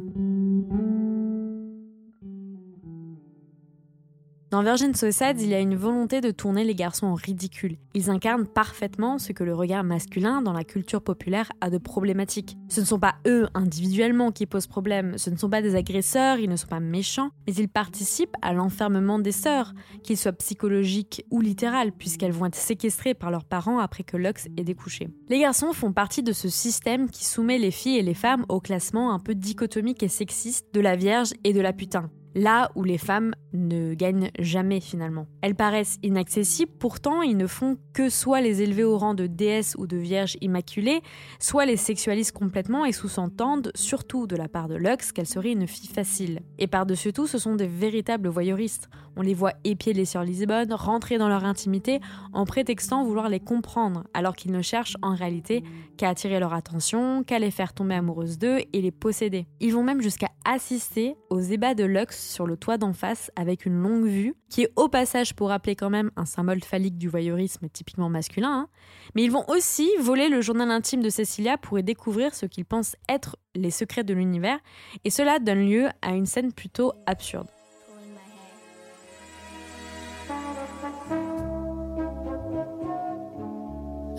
Dans 4.49 4.63
Virgin 4.63 4.95
Suicides, 4.95 5.41
il 5.41 5.49
y 5.49 5.55
a 5.55 5.59
une 5.59 5.75
volonté 5.75 6.21
de 6.21 6.31
tourner 6.31 6.63
les 6.63 6.73
garçons 6.73 7.07
en 7.07 7.15
ridicule. 7.15 7.75
Ils 7.93 8.09
incarnent 8.09 8.47
parfaitement 8.47 9.19
ce 9.19 9.33
que 9.33 9.43
le 9.43 9.53
regard 9.53 9.83
masculin 9.83 10.41
dans 10.41 10.53
la 10.53 10.63
culture 10.63 11.01
populaire 11.01 11.51
a 11.59 11.69
de 11.69 11.77
problématique. 11.77 12.55
Ce 12.69 12.79
ne 12.79 12.85
sont 12.85 12.97
pas 12.97 13.15
eux 13.27 13.49
individuellement 13.55 14.31
qui 14.31 14.45
posent 14.45 14.67
problème, 14.67 15.17
ce 15.17 15.29
ne 15.29 15.35
sont 15.35 15.49
pas 15.49 15.61
des 15.61 15.75
agresseurs, 15.75 16.39
ils 16.39 16.49
ne 16.49 16.55
sont 16.55 16.67
pas 16.67 16.79
méchants, 16.79 17.31
mais 17.45 17.55
ils 17.55 17.67
participent 17.67 18.37
à 18.41 18.53
l'enfermement 18.53 19.19
des 19.19 19.33
sœurs, 19.33 19.73
qu'il 20.01 20.15
soit 20.15 20.31
psychologique 20.31 21.25
ou 21.29 21.41
littéral, 21.41 21.91
puisqu'elles 21.91 22.31
vont 22.31 22.45
être 22.45 22.55
séquestrées 22.55 23.15
par 23.15 23.31
leurs 23.31 23.43
parents 23.43 23.79
après 23.79 24.03
que 24.03 24.15
Lux 24.15 24.47
ait 24.55 24.63
découché. 24.63 25.09
Les 25.27 25.39
garçons 25.39 25.73
font 25.73 25.91
partie 25.91 26.23
de 26.23 26.31
ce 26.31 26.47
système 26.47 27.09
qui 27.09 27.25
soumet 27.25 27.57
les 27.57 27.71
filles 27.71 27.97
et 27.97 28.01
les 28.01 28.13
femmes 28.13 28.45
au 28.47 28.61
classement 28.61 29.11
un 29.11 29.19
peu 29.19 29.35
dichotomique 29.35 30.03
et 30.03 30.07
sexiste 30.07 30.67
de 30.73 30.79
la 30.79 30.95
Vierge 30.95 31.33
et 31.43 31.51
de 31.51 31.59
la 31.59 31.73
putain 31.73 32.09
là 32.37 32.69
où 32.75 32.83
les 32.83 32.99
femmes 32.99 33.33
ne 33.53 33.95
gagnent 33.95 34.29
jamais 34.37 34.79
finalement. 34.79 35.25
Elles 35.41 35.55
paraissent 35.55 35.97
inaccessibles, 36.03 36.71
pourtant 36.79 37.23
ils 37.23 37.35
ne 37.35 37.47
font 37.47 37.77
que 37.93 38.09
soit 38.09 38.41
les 38.41 38.61
élever 38.61 38.83
au 38.83 38.97
rang 38.97 39.15
de 39.15 39.25
déesse 39.25 39.75
ou 39.79 39.87
de 39.87 39.97
vierge 39.97 40.37
immaculée, 40.41 41.01
soit 41.39 41.65
les 41.65 41.77
sexualisent 41.77 42.31
complètement 42.31 42.85
et 42.85 42.91
sous-entendent, 42.91 43.71
surtout 43.73 44.27
de 44.27 44.35
la 44.35 44.47
part 44.47 44.67
de 44.67 44.75
Lux, 44.75 45.11
qu'elle 45.11 45.25
serait 45.25 45.51
une 45.51 45.67
fille 45.67 45.89
facile. 45.89 46.41
Et 46.59 46.67
par-dessus 46.67 47.11
tout, 47.11 47.25
ce 47.25 47.39
sont 47.39 47.55
des 47.55 47.67
véritables 47.67 48.29
voyeuristes. 48.29 48.87
On 49.15 49.21
les 49.21 49.33
voit 49.33 49.53
épier 49.63 49.93
les 49.93 50.05
sœurs 50.05 50.23
Lisbonne, 50.23 50.71
rentrer 50.71 51.17
dans 51.17 51.29
leur 51.29 51.43
intimité 51.43 51.99
en 52.33 52.45
prétextant 52.45 53.03
vouloir 53.03 53.29
les 53.29 53.39
comprendre, 53.39 54.03
alors 54.13 54.35
qu'ils 54.35 54.51
ne 54.51 54.61
cherchent 54.61 54.97
en 55.01 55.15
réalité 55.15 55.63
qu'à 55.97 56.09
attirer 56.09 56.39
leur 56.39 56.53
attention, 56.53 57.23
qu'à 57.23 57.39
les 57.39 57.49
faire 57.49 57.73
tomber 57.73 57.95
amoureuses 57.95 58.37
d'eux 58.37 58.59
et 58.71 58.81
les 58.81 58.91
posséder. 58.91 59.47
Ils 59.59 59.73
vont 59.73 59.81
même 59.81 60.01
jusqu'à 60.01 60.29
assister 60.45 61.15
aux 61.31 61.39
ébats 61.39 61.73
de 61.73 61.83
Lux 61.83 62.26
sur 62.27 62.45
le 62.45 62.57
toit 62.57 62.77
d'en 62.77 62.93
face 62.93 63.31
avec 63.35 63.65
une 63.65 63.81
longue 63.81 64.05
vue, 64.05 64.35
qui 64.49 64.63
est 64.63 64.71
au 64.75 64.87
passage 64.89 65.33
pour 65.33 65.49
rappeler 65.49 65.75
quand 65.75 65.89
même 65.89 66.11
un 66.15 66.25
symbole 66.25 66.63
phallique 66.63 66.97
du 66.97 67.07
voyeurisme 67.07 67.67
typiquement 67.69 68.09
masculin. 68.09 68.51
Hein. 68.51 68.67
Mais 69.15 69.23
ils 69.23 69.31
vont 69.31 69.45
aussi 69.47 69.89
voler 69.99 70.29
le 70.29 70.41
journal 70.41 70.69
intime 70.71 71.01
de 71.01 71.09
Cecilia 71.09 71.57
pour 71.57 71.79
y 71.79 71.83
découvrir 71.83 72.35
ce 72.35 72.45
qu'ils 72.45 72.65
pensent 72.65 72.95
être 73.09 73.37
les 73.55 73.71
secrets 73.71 74.03
de 74.03 74.13
l'univers, 74.13 74.59
et 75.03 75.09
cela 75.09 75.39
donne 75.39 75.65
lieu 75.65 75.87
à 76.01 76.13
une 76.13 76.25
scène 76.25 76.53
plutôt 76.53 76.93
absurde. 77.05 77.47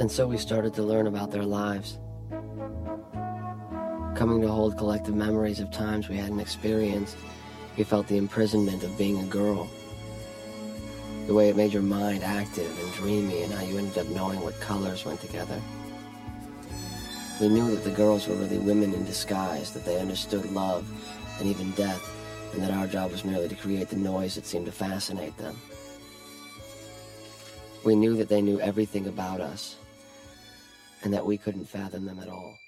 And 0.01 0.09
so 0.09 0.29
we 0.29 0.39
started 0.39 0.75
to 0.75 0.83
learn 0.83 1.09
about 1.09 1.33
their 1.33 1.45
lives. 1.45 1.99
Coming 4.15 4.41
to 4.43 4.49
hold 4.49 4.77
collective 4.77 5.15
memories 5.15 5.61
of 5.61 5.71
times 5.73 6.09
we 6.09 6.17
hadn't 6.17 6.41
experienced 6.41 7.17
You 7.79 7.85
felt 7.85 8.09
the 8.09 8.17
imprisonment 8.17 8.83
of 8.83 8.99
being 8.99 9.21
a 9.21 9.27
girl. 9.27 9.71
The 11.29 11.35
way 11.35 11.49
it 11.49 11.55
made 11.55 11.73
your 11.73 11.81
mind 11.81 12.25
active 12.25 12.77
and 12.77 12.93
dreamy, 12.95 13.45
and 13.45 13.53
how 13.53 13.63
you 13.63 13.79
ended 13.79 13.99
up 13.99 14.09
knowing 14.09 14.41
what 14.41 14.59
colors 14.59 15.05
went 15.05 15.21
together. 15.21 15.61
We 17.41 17.49
knew 17.49 17.71
that 17.71 17.85
the 17.85 17.93
girls 17.93 18.27
were 18.27 18.35
really 18.35 18.59
women 18.59 18.93
in 18.93 19.05
disguise, 19.05 19.73
that 19.75 19.85
they 19.85 20.01
understood 20.01 20.51
love 20.51 20.91
and 21.39 21.47
even 21.47 21.71
death, 21.73 22.03
and 22.53 22.61
that 22.65 22.73
our 22.73 22.89
job 22.89 23.13
was 23.13 23.25
merely 23.25 23.47
to 23.47 23.55
create 23.55 23.91
the 23.91 23.97
noise 23.97 24.35
that 24.35 24.45
seemed 24.45 24.67
to 24.67 24.73
fascinate 24.73 25.37
them. 25.37 25.57
We 27.85 27.95
knew 27.95 28.17
that 28.17 28.29
they 28.29 28.43
knew 28.43 28.59
everything 28.59 29.07
about 29.07 29.41
us, 29.41 29.77
and 31.05 31.15
that 31.15 31.25
we 31.25 31.39
couldn't 31.39 31.69
fathom 31.69 32.07
them 32.07 32.19
at 32.19 32.29
all. 32.29 32.59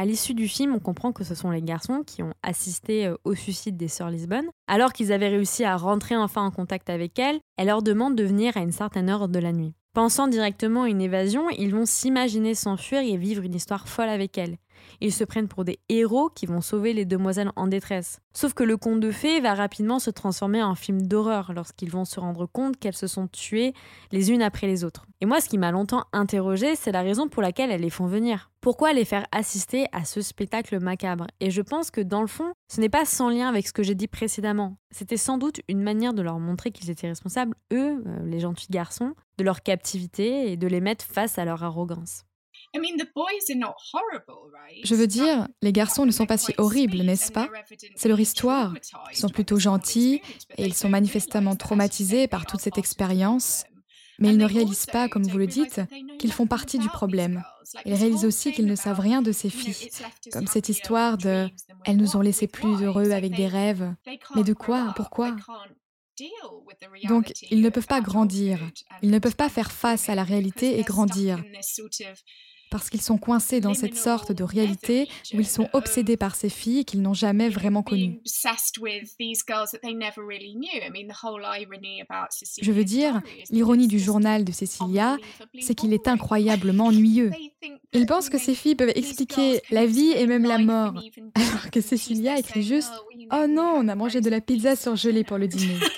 À 0.00 0.04
l'issue 0.04 0.32
du 0.32 0.46
film, 0.46 0.76
on 0.76 0.78
comprend 0.78 1.12
que 1.12 1.24
ce 1.24 1.34
sont 1.34 1.50
les 1.50 1.60
garçons 1.60 2.04
qui 2.06 2.22
ont 2.22 2.32
assisté 2.44 3.06
euh, 3.06 3.16
au 3.24 3.34
suicide 3.34 3.76
des 3.76 3.88
sœurs 3.88 4.10
Lisbonne. 4.10 4.46
Alors 4.68 4.92
qu'ils 4.92 5.12
avaient 5.12 5.28
réussi 5.28 5.64
à 5.64 5.76
rentrer 5.76 6.14
enfin 6.14 6.44
en 6.44 6.52
contact 6.52 6.88
avec 6.88 7.18
elles, 7.18 7.40
elle 7.56 7.66
leur 7.66 7.82
demande 7.82 8.14
de 8.14 8.22
venir 8.22 8.56
à 8.56 8.60
une 8.60 8.70
certaine 8.70 9.10
heure 9.10 9.26
de 9.26 9.40
la 9.40 9.52
nuit. 9.52 9.74
Pensant 9.94 10.28
directement 10.28 10.84
à 10.84 10.88
une 10.88 11.00
évasion, 11.00 11.50
ils 11.50 11.74
vont 11.74 11.84
s'imaginer 11.84 12.54
s'enfuir 12.54 13.00
et 13.00 13.16
vivre 13.16 13.42
une 13.42 13.56
histoire 13.56 13.88
folle 13.88 14.08
avec 14.08 14.38
elle. 14.38 14.58
Ils 15.00 15.12
se 15.12 15.24
prennent 15.24 15.48
pour 15.48 15.64
des 15.64 15.78
héros 15.88 16.28
qui 16.28 16.46
vont 16.46 16.60
sauver 16.60 16.92
les 16.92 17.04
demoiselles 17.04 17.52
en 17.56 17.66
détresse. 17.66 18.20
Sauf 18.32 18.54
que 18.54 18.64
le 18.64 18.76
conte 18.76 19.00
de 19.00 19.10
fées 19.10 19.40
va 19.40 19.54
rapidement 19.54 19.98
se 19.98 20.10
transformer 20.10 20.62
en 20.62 20.74
film 20.74 21.06
d'horreur 21.06 21.52
lorsqu'ils 21.52 21.90
vont 21.90 22.04
se 22.04 22.20
rendre 22.20 22.46
compte 22.46 22.76
qu'elles 22.76 22.96
se 22.96 23.06
sont 23.06 23.26
tuées 23.28 23.72
les 24.12 24.30
unes 24.30 24.42
après 24.42 24.66
les 24.66 24.84
autres. 24.84 25.06
Et 25.20 25.26
moi, 25.26 25.40
ce 25.40 25.48
qui 25.48 25.58
m'a 25.58 25.72
longtemps 25.72 26.04
interrogé, 26.12 26.76
c'est 26.76 26.92
la 26.92 27.02
raison 27.02 27.28
pour 27.28 27.42
laquelle 27.42 27.72
elles 27.72 27.80
les 27.80 27.90
font 27.90 28.06
venir. 28.06 28.50
Pourquoi 28.60 28.92
les 28.92 29.04
faire 29.04 29.26
assister 29.32 29.86
à 29.92 30.04
ce 30.04 30.20
spectacle 30.20 30.78
macabre? 30.78 31.26
Et 31.40 31.50
je 31.50 31.62
pense 31.62 31.90
que 31.90 32.00
dans 32.00 32.20
le 32.20 32.28
fond, 32.28 32.52
ce 32.68 32.80
n'est 32.80 32.88
pas 32.88 33.04
sans 33.04 33.28
lien 33.28 33.48
avec 33.48 33.66
ce 33.66 33.72
que 33.72 33.82
j'ai 33.82 33.94
dit 33.94 34.08
précédemment. 34.08 34.76
C'était 34.90 35.16
sans 35.16 35.38
doute 35.38 35.60
une 35.68 35.82
manière 35.82 36.14
de 36.14 36.22
leur 36.22 36.38
montrer 36.38 36.70
qu'ils 36.70 36.90
étaient 36.90 37.08
responsables, 37.08 37.54
eux, 37.72 38.02
euh, 38.06 38.24
les 38.24 38.40
gentils 38.40 38.68
garçons, 38.70 39.14
de 39.38 39.44
leur 39.44 39.62
captivité 39.62 40.52
et 40.52 40.56
de 40.56 40.66
les 40.66 40.80
mettre 40.80 41.04
face 41.04 41.38
à 41.38 41.44
leur 41.44 41.64
arrogance. 41.64 42.24
Je 44.82 44.94
veux 44.94 45.06
dire, 45.06 45.48
les 45.62 45.72
garçons 45.72 46.06
ne 46.06 46.10
sont 46.10 46.26
pas 46.26 46.38
si 46.38 46.52
horribles, 46.58 47.02
n'est-ce 47.02 47.32
pas? 47.32 47.48
C'est 47.96 48.08
leur 48.08 48.20
histoire. 48.20 48.74
Ils 49.10 49.16
sont 49.16 49.28
plutôt 49.28 49.58
gentils 49.58 50.20
et 50.56 50.64
ils 50.66 50.74
sont 50.74 50.88
manifestement 50.88 51.56
traumatisés 51.56 52.28
par 52.28 52.46
toute 52.46 52.60
cette 52.60 52.78
expérience. 52.78 53.64
Mais 54.20 54.30
ils 54.30 54.38
ne 54.38 54.44
réalisent 54.44 54.86
pas, 54.86 55.08
comme 55.08 55.22
vous 55.22 55.38
le 55.38 55.46
dites, 55.46 55.80
qu'ils 56.18 56.32
font 56.32 56.46
partie 56.46 56.78
du 56.78 56.88
problème. 56.88 57.44
Ils 57.84 57.94
réalisent 57.94 58.24
aussi 58.24 58.52
qu'ils 58.52 58.66
ne 58.66 58.74
savent 58.74 59.00
rien 59.00 59.22
de 59.22 59.30
ces 59.30 59.50
filles, 59.50 59.90
comme 60.32 60.46
cette 60.46 60.68
histoire 60.68 61.18
de⁇ 61.18 61.46
elles 61.84 61.96
nous 61.96 62.16
ont 62.16 62.20
laissés 62.20 62.48
plus 62.48 62.82
heureux 62.82 63.12
avec 63.12 63.34
des 63.34 63.46
rêves⁇ 63.46 63.94
Mais 64.34 64.42
de 64.42 64.54
quoi? 64.54 64.92
Pourquoi? 64.96 65.36
donc, 67.04 67.32
ils 67.50 67.60
ne 67.60 67.68
peuvent 67.68 67.86
pas 67.86 68.00
grandir, 68.00 68.58
ils 69.02 69.10
ne 69.10 69.18
peuvent 69.20 69.36
pas 69.36 69.48
faire 69.48 69.70
face 69.70 70.08
à 70.08 70.16
la 70.16 70.24
réalité 70.24 70.78
et 70.78 70.82
grandir 70.82 71.40
parce 72.70 72.90
qu'ils 72.90 73.00
sont 73.00 73.18
coincés 73.18 73.60
dans 73.60 73.74
cette 73.74 73.96
sorte 73.96 74.32
de 74.32 74.44
réalité 74.44 75.08
où 75.34 75.40
ils 75.40 75.46
sont 75.46 75.68
obsédés 75.72 76.16
par 76.16 76.34
ces 76.34 76.48
filles 76.48 76.84
qu'ils 76.84 77.02
n'ont 77.02 77.14
jamais 77.14 77.48
vraiment 77.48 77.82
connues. 77.82 78.20
Je 82.62 82.72
veux 82.72 82.84
dire, 82.84 83.20
l'ironie 83.50 83.88
du 83.88 83.98
journal 83.98 84.44
de 84.44 84.52
Cecilia, 84.52 85.16
c'est 85.60 85.74
qu'il 85.74 85.92
est 85.92 86.08
incroyablement 86.08 86.86
ennuyeux. 86.86 87.30
Ils 87.92 88.06
pensent 88.06 88.28
que 88.28 88.38
ces 88.38 88.54
filles 88.54 88.74
peuvent 88.74 88.92
expliquer 88.94 89.60
la 89.70 89.86
vie 89.86 90.12
et 90.12 90.26
même 90.26 90.44
la 90.44 90.58
mort, 90.58 90.94
alors 91.34 91.70
que 91.70 91.80
Cecilia 91.80 92.38
écrit 92.38 92.62
juste⁇ 92.62 92.92
Oh 93.32 93.46
non, 93.48 93.74
on 93.76 93.88
a 93.88 93.94
mangé 93.94 94.20
de 94.20 94.30
la 94.30 94.40
pizza 94.40 94.76
surgelée 94.76 95.24
pour 95.24 95.38
le 95.38 95.48
dîner⁇ 95.48 95.74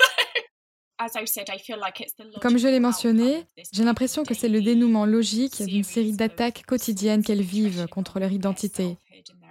Comme 2.40 2.58
je 2.58 2.68
l'ai 2.68 2.80
mentionné, 2.80 3.46
j'ai 3.72 3.84
l'impression 3.84 4.24
que 4.24 4.34
c'est 4.34 4.48
le 4.48 4.60
dénouement 4.60 5.06
logique 5.06 5.62
d'une 5.62 5.84
série 5.84 6.12
d'attaques 6.12 6.64
quotidiennes 6.66 7.22
qu'elles 7.22 7.42
vivent 7.42 7.86
contre 7.88 8.18
leur 8.18 8.32
identité, 8.32 8.96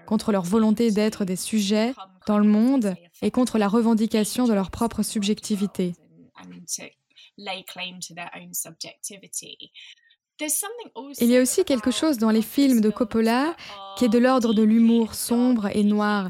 contre 0.06 0.32
leur 0.32 0.44
volonté 0.44 0.92
d'être 0.92 1.26
des 1.26 1.36
sujets 1.36 1.94
dans 2.28 2.38
le 2.38 2.48
monde 2.48 2.96
et 3.22 3.32
contre 3.32 3.58
la 3.58 3.68
revendication 3.68 4.48
de 4.48 4.54
leur 4.54 4.70
propre 4.72 5.02
subjectivité. 5.04 5.94
Il 11.20 11.28
y 11.28 11.38
a 11.38 11.42
aussi 11.42 11.66
quelque 11.66 11.92
chose 11.92 12.18
dans 12.18 12.30
les 12.30 12.42
films 12.42 12.82
de 12.82 12.90
Coppola 12.90 13.56
qui 13.98 14.06
est 14.06 14.10
de 14.10 14.18
l'ordre 14.18 14.54
de 14.54 14.64
l'humour 14.64 15.14
sombre 15.14 15.68
et 15.76 15.84
noir, 15.84 16.30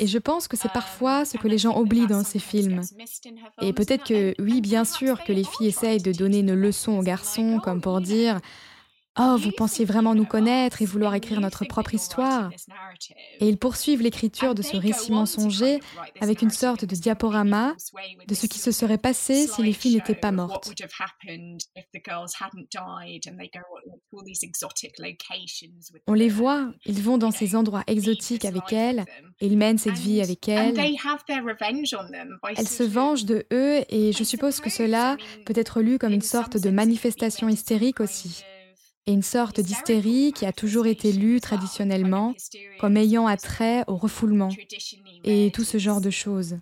et 0.00 0.06
je 0.06 0.18
pense 0.18 0.48
que 0.48 0.56
c'est 0.56 0.72
parfois 0.72 1.26
ce 1.26 1.36
que 1.36 1.46
les 1.46 1.58
gens 1.58 1.78
oublient 1.78 2.06
dans 2.06 2.24
ces 2.24 2.38
films. 2.38 2.80
Et 3.60 3.74
peut-être 3.74 4.04
que, 4.04 4.34
oui, 4.40 4.62
bien 4.62 4.84
sûr, 4.84 5.22
que 5.24 5.32
les 5.32 5.44
filles 5.44 5.68
essayent 5.68 6.02
de 6.02 6.12
donner 6.12 6.38
une 6.38 6.54
leçon 6.54 6.98
aux 6.98 7.02
garçons, 7.02 7.60
comme 7.62 7.82
pour 7.82 8.00
dire 8.00 8.40
Oh, 9.18 9.36
vous 9.38 9.50
pensiez 9.50 9.84
vraiment 9.84 10.14
nous 10.14 10.24
connaître 10.24 10.82
et 10.82 10.84
vouloir 10.84 11.14
écrire 11.14 11.40
notre 11.40 11.64
propre 11.64 11.94
histoire. 11.94 12.50
Et 13.40 13.48
ils 13.48 13.58
poursuivent 13.58 14.02
l'écriture 14.02 14.54
de 14.54 14.62
ce 14.62 14.76
récit 14.76 15.10
mensonger 15.10 15.80
avec 16.20 16.42
une 16.42 16.50
sorte 16.50 16.84
de 16.84 16.94
diaporama 16.94 17.74
de 18.28 18.34
ce 18.34 18.46
qui 18.46 18.60
se 18.60 18.70
serait 18.70 18.98
passé 18.98 19.48
si 19.48 19.62
les 19.62 19.72
filles 19.72 19.96
n'étaient 19.96 20.14
pas 20.14 20.30
mortes. 20.30 20.72
On 26.06 26.14
les 26.14 26.28
voit, 26.28 26.72
ils 26.84 27.02
vont 27.02 27.18
dans 27.18 27.32
ces 27.32 27.56
endroits 27.56 27.84
exotiques 27.88 28.44
avec 28.44 28.72
elles, 28.72 29.04
et 29.40 29.46
ils 29.46 29.58
mènent 29.58 29.78
cette 29.78 29.98
vie 29.98 30.22
avec 30.22 30.48
elles. 30.48 30.78
Elles 32.56 32.68
se 32.68 32.82
vengent 32.84 33.24
de 33.24 33.44
eux 33.52 33.80
et 33.88 34.12
je 34.12 34.22
suppose 34.22 34.60
que 34.60 34.70
cela 34.70 35.16
peut 35.46 35.54
être 35.56 35.80
lu 35.80 35.98
comme 35.98 36.12
une 36.12 36.20
sorte 36.20 36.56
de 36.56 36.70
manifestation 36.70 37.48
hystérique 37.48 38.00
aussi 38.00 38.44
une 39.12 39.22
sorte 39.22 39.60
d'hystérie 39.60 40.32
qui 40.32 40.46
a 40.46 40.52
toujours 40.52 40.86
été 40.86 41.12
lue 41.12 41.40
traditionnellement 41.40 42.36
comme 42.76 42.96
ayant 42.96 43.26
attrait 43.26 43.84
au 43.88 43.96
refoulement 43.96 44.58
et 45.24 45.50
tout 45.54 45.64
ce 45.64 45.78
genre 45.78 46.00
de 46.00 46.10
choses. 46.10 46.58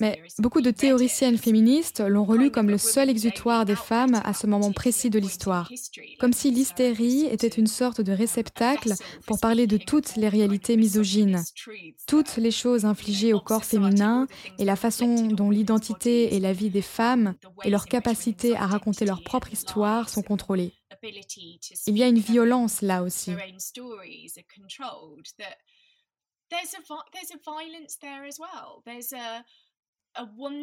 Mais 0.00 0.22
beaucoup 0.38 0.60
de 0.60 0.70
théoriciennes 0.70 1.38
féministes 1.38 2.00
l'ont 2.00 2.24
relu 2.24 2.50
comme 2.50 2.68
le 2.68 2.78
seul 2.78 3.10
exutoire 3.10 3.64
des 3.64 3.76
femmes 3.76 4.20
à 4.24 4.32
ce 4.34 4.46
moment 4.46 4.72
précis 4.72 5.10
de 5.10 5.18
l'histoire, 5.18 5.70
comme 6.18 6.32
si 6.32 6.50
l'hystérie 6.50 7.26
était 7.26 7.48
une 7.48 7.66
sorte 7.66 8.00
de 8.00 8.12
réceptacle 8.12 8.94
pour 9.26 9.40
parler 9.40 9.66
de 9.66 9.76
toutes 9.76 10.16
les 10.16 10.28
réalités 10.28 10.76
misogynes, 10.76 11.42
toutes 12.06 12.36
les 12.36 12.50
choses 12.50 12.84
infligées 12.84 13.32
au 13.32 13.40
corps 13.40 13.64
féminin 13.64 14.26
et 14.58 14.64
la 14.64 14.76
façon 14.76 15.26
dont 15.26 15.50
l'identité 15.50 16.34
et 16.34 16.40
la 16.40 16.52
vie 16.52 16.70
des 16.70 16.82
femmes 16.82 17.34
et 17.64 17.70
leur 17.70 17.86
capacité 17.86 18.56
à 18.56 18.66
raconter 18.66 19.04
leur 19.04 19.22
propre 19.22 19.52
histoire 19.52 20.08
sont 20.08 20.22
contrôlées. 20.22 20.72
Il 21.86 21.96
y 21.96 22.02
a 22.02 22.08
une 22.08 22.18
violence 22.18 22.82
là 22.82 23.02
aussi. 23.02 23.32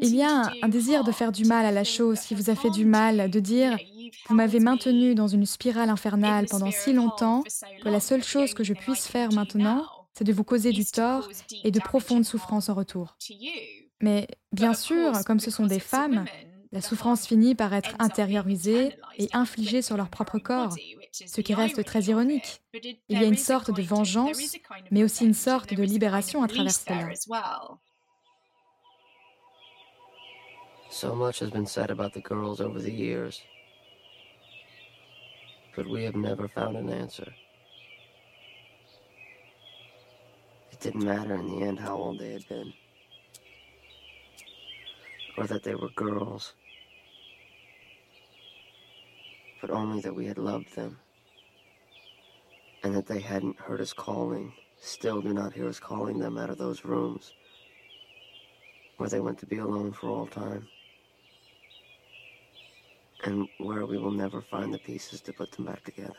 Il 0.02 0.16
y 0.16 0.24
a 0.24 0.52
un, 0.62 0.68
désir 0.68 1.04
de 1.04 1.12
faire 1.12 1.32
du 1.32 1.46
mal 1.46 1.66
à 1.66 1.72
la 1.72 1.84
chose 1.84 2.20
qui 2.20 2.36
vous 2.36 2.50
a 2.50 2.56
fait 2.56 2.70
du 2.70 2.86
mal, 2.86 3.30
de 3.30 3.40
dire 3.40 3.78
Vous 4.28 4.36
m'avez 4.36 4.60
maintenu 4.60 5.16
dans 5.16 5.28
une 5.28 5.46
spirale 5.46 5.90
infernale 5.90 6.48
pendant 6.50 6.72
si 6.72 6.94
longtemps 6.94 7.44
que 7.82 7.90
la 7.90 8.00
seule 8.00 8.24
chose 8.24 8.54
que 8.54 8.64
je 8.64 8.74
puisse 8.74 9.08
faire 9.08 9.32
maintenant, 9.32 9.86
c'est 10.14 10.26
de 10.26 10.34
vous 10.34 10.44
causer 10.44 10.72
du 10.72 10.86
tort 10.86 11.30
et 11.64 11.72
de 11.72 11.80
profondes 11.80 12.26
souffrances 12.26 12.70
en 12.70 12.74
retour. 12.74 13.18
Mais 14.02 14.28
bien 14.52 14.74
sûr, 14.74 15.14
comme 15.26 15.40
ce 15.40 15.52
sont 15.52 15.66
des 15.66 15.80
femmes, 15.80 16.26
la 16.78 16.82
souffrance 16.82 17.26
finit 17.26 17.56
par 17.56 17.74
être 17.74 17.96
intériorisée 17.98 18.96
et 19.18 19.30
infligée 19.34 19.82
sur 19.82 19.98
leur 19.98 20.10
propre 20.10 20.38
corps, 20.38 20.76
ce 21.12 21.42
qui 21.42 21.56
reste 21.56 21.84
très 21.84 22.04
ironique. 22.04 22.62
Il 23.10 23.20
y 23.20 23.24
a 23.24 23.24
une 23.24 23.36
sorte 23.36 23.72
de 23.72 23.82
vengeance, 23.82 24.56
mais 24.92 25.04
aussi 25.04 25.26
une 25.26 25.34
sorte 25.34 25.74
de 25.74 25.82
libération 25.82 26.44
à 26.44 26.48
travers 26.48 26.72
cela. 26.72 27.10
So 30.92 31.16
much 31.16 31.42
has 31.42 31.50
been 31.50 31.66
said 31.66 31.90
about 31.90 32.12
the 32.14 32.22
girls 32.24 32.62
over 32.62 32.80
the 32.80 32.94
years, 32.94 33.42
but 35.76 35.88
we 35.88 36.06
have 36.06 36.16
never 36.16 36.48
found 36.48 36.78
an 36.78 36.90
answer. 36.90 37.34
It 40.72 40.80
didn't 40.80 41.04
matter 41.04 41.34
in 41.34 41.48
the 41.48 41.66
end 41.66 41.80
how 41.80 41.98
old 41.98 42.20
they 42.20 42.34
had 42.34 42.48
been, 42.48 42.72
or 45.38 45.46
that 45.48 45.64
they 45.64 45.76
were 45.76 45.90
girls, 45.96 46.54
but 49.62 49.72
only 49.72 50.02
that 50.02 50.16
we 50.16 50.26
had 50.26 50.38
loved 50.38 50.76
them 50.76 51.00
and 52.84 52.96
that 52.96 53.08
they 53.08 53.20
hadn't 53.20 53.60
heard 53.60 53.82
us 53.82 53.94
calling, 53.94 54.54
still 54.80 55.22
do 55.22 55.34
not 55.34 55.54
hear 55.54 55.68
us 55.68 55.80
calling 55.80 56.20
them 56.20 56.38
out 56.38 56.50
of 56.50 56.58
those 56.58 56.86
rooms 56.86 57.34
where 58.98 59.10
they 59.10 59.20
went 59.20 59.38
to 59.40 59.46
be 59.46 59.58
alone 59.58 59.92
for 59.92 60.10
all 60.10 60.28
time, 60.28 60.68
and 63.24 63.48
where 63.58 63.86
we 63.86 63.98
will 63.98 64.12
never 64.12 64.42
find 64.42 64.74
the 64.74 64.80
pieces 64.80 65.22
to 65.22 65.34
put 65.34 65.52
them 65.52 65.66
back 65.66 65.84
together. 65.84 66.16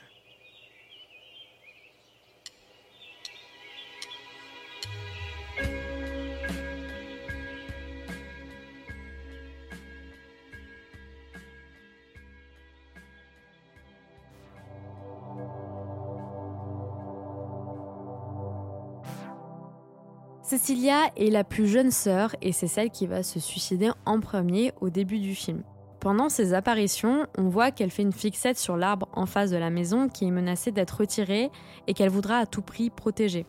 Cecilia 20.58 21.12
est 21.16 21.30
la 21.30 21.44
plus 21.44 21.68
jeune 21.68 21.92
sœur 21.92 22.34
et 22.42 22.50
c'est 22.50 22.66
celle 22.66 22.90
qui 22.90 23.06
va 23.06 23.22
se 23.22 23.38
suicider 23.38 23.90
en 24.04 24.18
premier 24.18 24.72
au 24.80 24.90
début 24.90 25.20
du 25.20 25.36
film. 25.36 25.62
Pendant 26.00 26.28
ses 26.28 26.52
apparitions, 26.52 27.28
on 27.38 27.48
voit 27.48 27.70
qu'elle 27.70 27.92
fait 27.92 28.02
une 28.02 28.12
fixette 28.12 28.58
sur 28.58 28.76
l'arbre 28.76 29.08
en 29.12 29.24
face 29.24 29.52
de 29.52 29.56
la 29.56 29.70
maison 29.70 30.08
qui 30.08 30.24
est 30.24 30.32
menacé 30.32 30.72
d'être 30.72 30.98
retiré 30.98 31.52
et 31.86 31.94
qu'elle 31.94 32.08
voudra 32.08 32.38
à 32.38 32.46
tout 32.46 32.60
prix 32.60 32.90
protéger. 32.90 33.46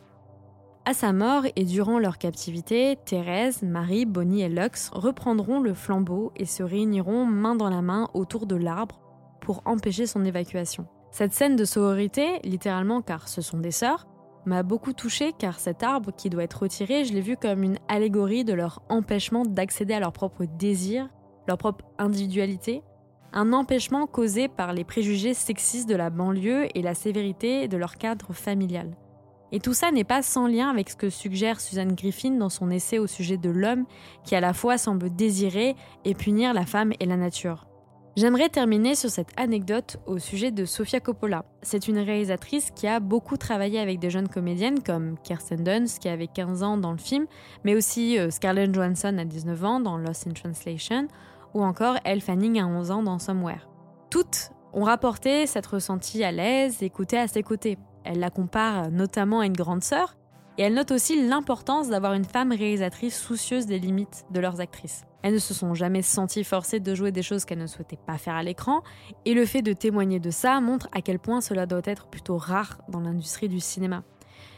À 0.85 0.93
sa 0.93 1.11
mort 1.11 1.45
et 1.55 1.63
durant 1.63 1.97
leur 1.97 2.19
captivité, 2.19 2.95
Thérèse, 3.05 3.63
Marie, 3.63 4.05
Bonnie 4.05 4.43
et 4.43 4.49
Lux 4.49 4.91
reprendront 4.93 5.61
le 5.61 5.73
flambeau 5.73 6.31
et 6.35 6.45
se 6.45 6.61
réuniront 6.61 7.25
main 7.25 7.55
dans 7.55 7.71
la 7.71 7.81
main 7.81 8.07
autour 8.13 8.45
de 8.45 8.55
l'arbre 8.55 9.01
pour 9.41 9.63
empêcher 9.65 10.05
son 10.05 10.23
évacuation. 10.25 10.85
Cette 11.09 11.33
scène 11.33 11.55
de 11.55 11.65
sororité, 11.65 12.39
littéralement 12.43 13.01
car 13.01 13.29
ce 13.29 13.41
sont 13.41 13.57
des 13.57 13.71
sœurs, 13.71 14.05
m'a 14.49 14.63
beaucoup 14.63 14.93
touchée 14.93 15.31
car 15.37 15.59
cet 15.59 15.83
arbre 15.83 16.11
qui 16.11 16.29
doit 16.29 16.43
être 16.43 16.63
retiré, 16.63 17.05
je 17.05 17.13
l'ai 17.13 17.21
vu 17.21 17.37
comme 17.37 17.63
une 17.63 17.77
allégorie 17.87 18.43
de 18.43 18.53
leur 18.53 18.81
empêchement 18.89 19.45
d'accéder 19.45 19.93
à 19.93 19.99
leur 19.99 20.11
propre 20.11 20.45
désir, 20.45 21.07
leur 21.47 21.57
propre 21.57 21.85
individualité, 21.99 22.81
un 23.31 23.53
empêchement 23.53 24.07
causé 24.07 24.47
par 24.47 24.73
les 24.73 24.83
préjugés 24.83 25.35
sexistes 25.35 25.87
de 25.87 25.95
la 25.95 26.09
banlieue 26.09 26.67
et 26.75 26.81
la 26.81 26.95
sévérité 26.95 27.67
de 27.67 27.77
leur 27.77 27.97
cadre 27.97 28.33
familial. 28.33 28.97
Et 29.51 29.59
tout 29.59 29.73
ça 29.73 29.91
n'est 29.91 30.03
pas 30.03 30.23
sans 30.23 30.47
lien 30.47 30.69
avec 30.69 30.89
ce 30.89 30.95
que 30.95 31.09
suggère 31.09 31.59
Suzanne 31.59 31.93
Griffin 31.93 32.31
dans 32.31 32.49
son 32.49 32.71
essai 32.71 32.97
au 32.97 33.07
sujet 33.07 33.37
de 33.37 33.49
l'homme 33.49 33.85
qui 34.23 34.35
à 34.35 34.41
la 34.41 34.53
fois 34.53 34.79
semble 34.79 35.15
désirer 35.15 35.75
et 36.05 36.15
punir 36.15 36.53
la 36.53 36.65
femme 36.65 36.93
et 36.99 37.05
la 37.05 37.17
nature. 37.17 37.68
J'aimerais 38.15 38.49
terminer 38.49 38.95
sur 38.95 39.09
cette 39.09 39.29
anecdote 39.37 39.97
au 40.05 40.17
sujet 40.17 40.51
de 40.51 40.65
Sofia 40.65 40.99
Coppola. 40.99 41.45
C'est 41.61 41.87
une 41.87 41.99
réalisatrice 41.99 42.71
qui 42.71 42.87
a 42.87 42.99
beaucoup 42.99 43.37
travaillé 43.37 43.79
avec 43.79 43.99
des 43.99 44.09
jeunes 44.09 44.27
comédiennes 44.27 44.81
comme 44.81 45.17
Kirsten 45.23 45.63
Dunst 45.63 45.99
qui 45.99 46.09
avait 46.09 46.27
15 46.27 46.63
ans 46.63 46.77
dans 46.77 46.91
le 46.91 46.97
film, 46.97 47.27
mais 47.63 47.75
aussi 47.75 48.17
euh, 48.17 48.29
Scarlett 48.29 48.73
Johansson 48.73 49.17
à 49.17 49.25
19 49.25 49.63
ans 49.63 49.79
dans 49.79 49.97
Lost 49.97 50.27
in 50.27 50.31
Translation, 50.31 51.07
ou 51.53 51.63
encore 51.63 51.97
Elle 52.03 52.21
Fanning 52.21 52.59
à 52.59 52.67
11 52.67 52.91
ans 52.91 53.03
dans 53.03 53.19
Somewhere. 53.19 53.69
Toutes 54.09 54.51
ont 54.73 54.83
rapporté 54.83 55.45
s'être 55.45 55.75
ressentie 55.75 56.23
à 56.23 56.31
l'aise, 56.31 56.81
écoutée 56.81 57.17
à 57.17 57.27
ses 57.27 57.43
côtés. 57.43 57.77
Elle 58.03 58.19
la 58.19 58.29
compare 58.31 58.91
notamment 58.91 59.41
à 59.41 59.45
une 59.45 59.53
grande 59.53 59.83
sœur, 59.83 60.15
et 60.59 60.63
elle 60.63 60.73
note 60.73 60.91
aussi 60.91 61.25
l'importance 61.25 61.87
d'avoir 61.87 62.13
une 62.13 62.25
femme 62.25 62.51
réalisatrice 62.51 63.17
soucieuse 63.17 63.65
des 63.65 63.79
limites 63.79 64.25
de 64.29 64.41
leurs 64.41 64.59
actrices. 64.59 65.05
Elles 65.21 65.35
ne 65.35 65.39
se 65.39 65.53
sont 65.53 65.73
jamais 65.73 66.01
senties 66.01 66.43
forcées 66.43 66.81
de 66.81 66.95
jouer 66.95 67.13
des 67.13 67.21
choses 67.21 67.45
qu'elles 67.45 67.59
ne 67.59 67.65
souhaitaient 67.65 67.97
pas 68.05 68.17
faire 68.17 68.35
à 68.35 68.43
l'écran, 68.43 68.83
et 69.23 69.33
le 69.33 69.45
fait 69.45 69.61
de 69.61 69.71
témoigner 69.71 70.19
de 70.19 70.31
ça 70.31 70.59
montre 70.59 70.89
à 70.91 71.01
quel 71.01 71.17
point 71.17 71.39
cela 71.39 71.65
doit 71.65 71.79
être 71.85 72.07
plutôt 72.07 72.37
rare 72.37 72.81
dans 72.89 72.99
l'industrie 72.99 73.47
du 73.47 73.61
cinéma. 73.61 74.03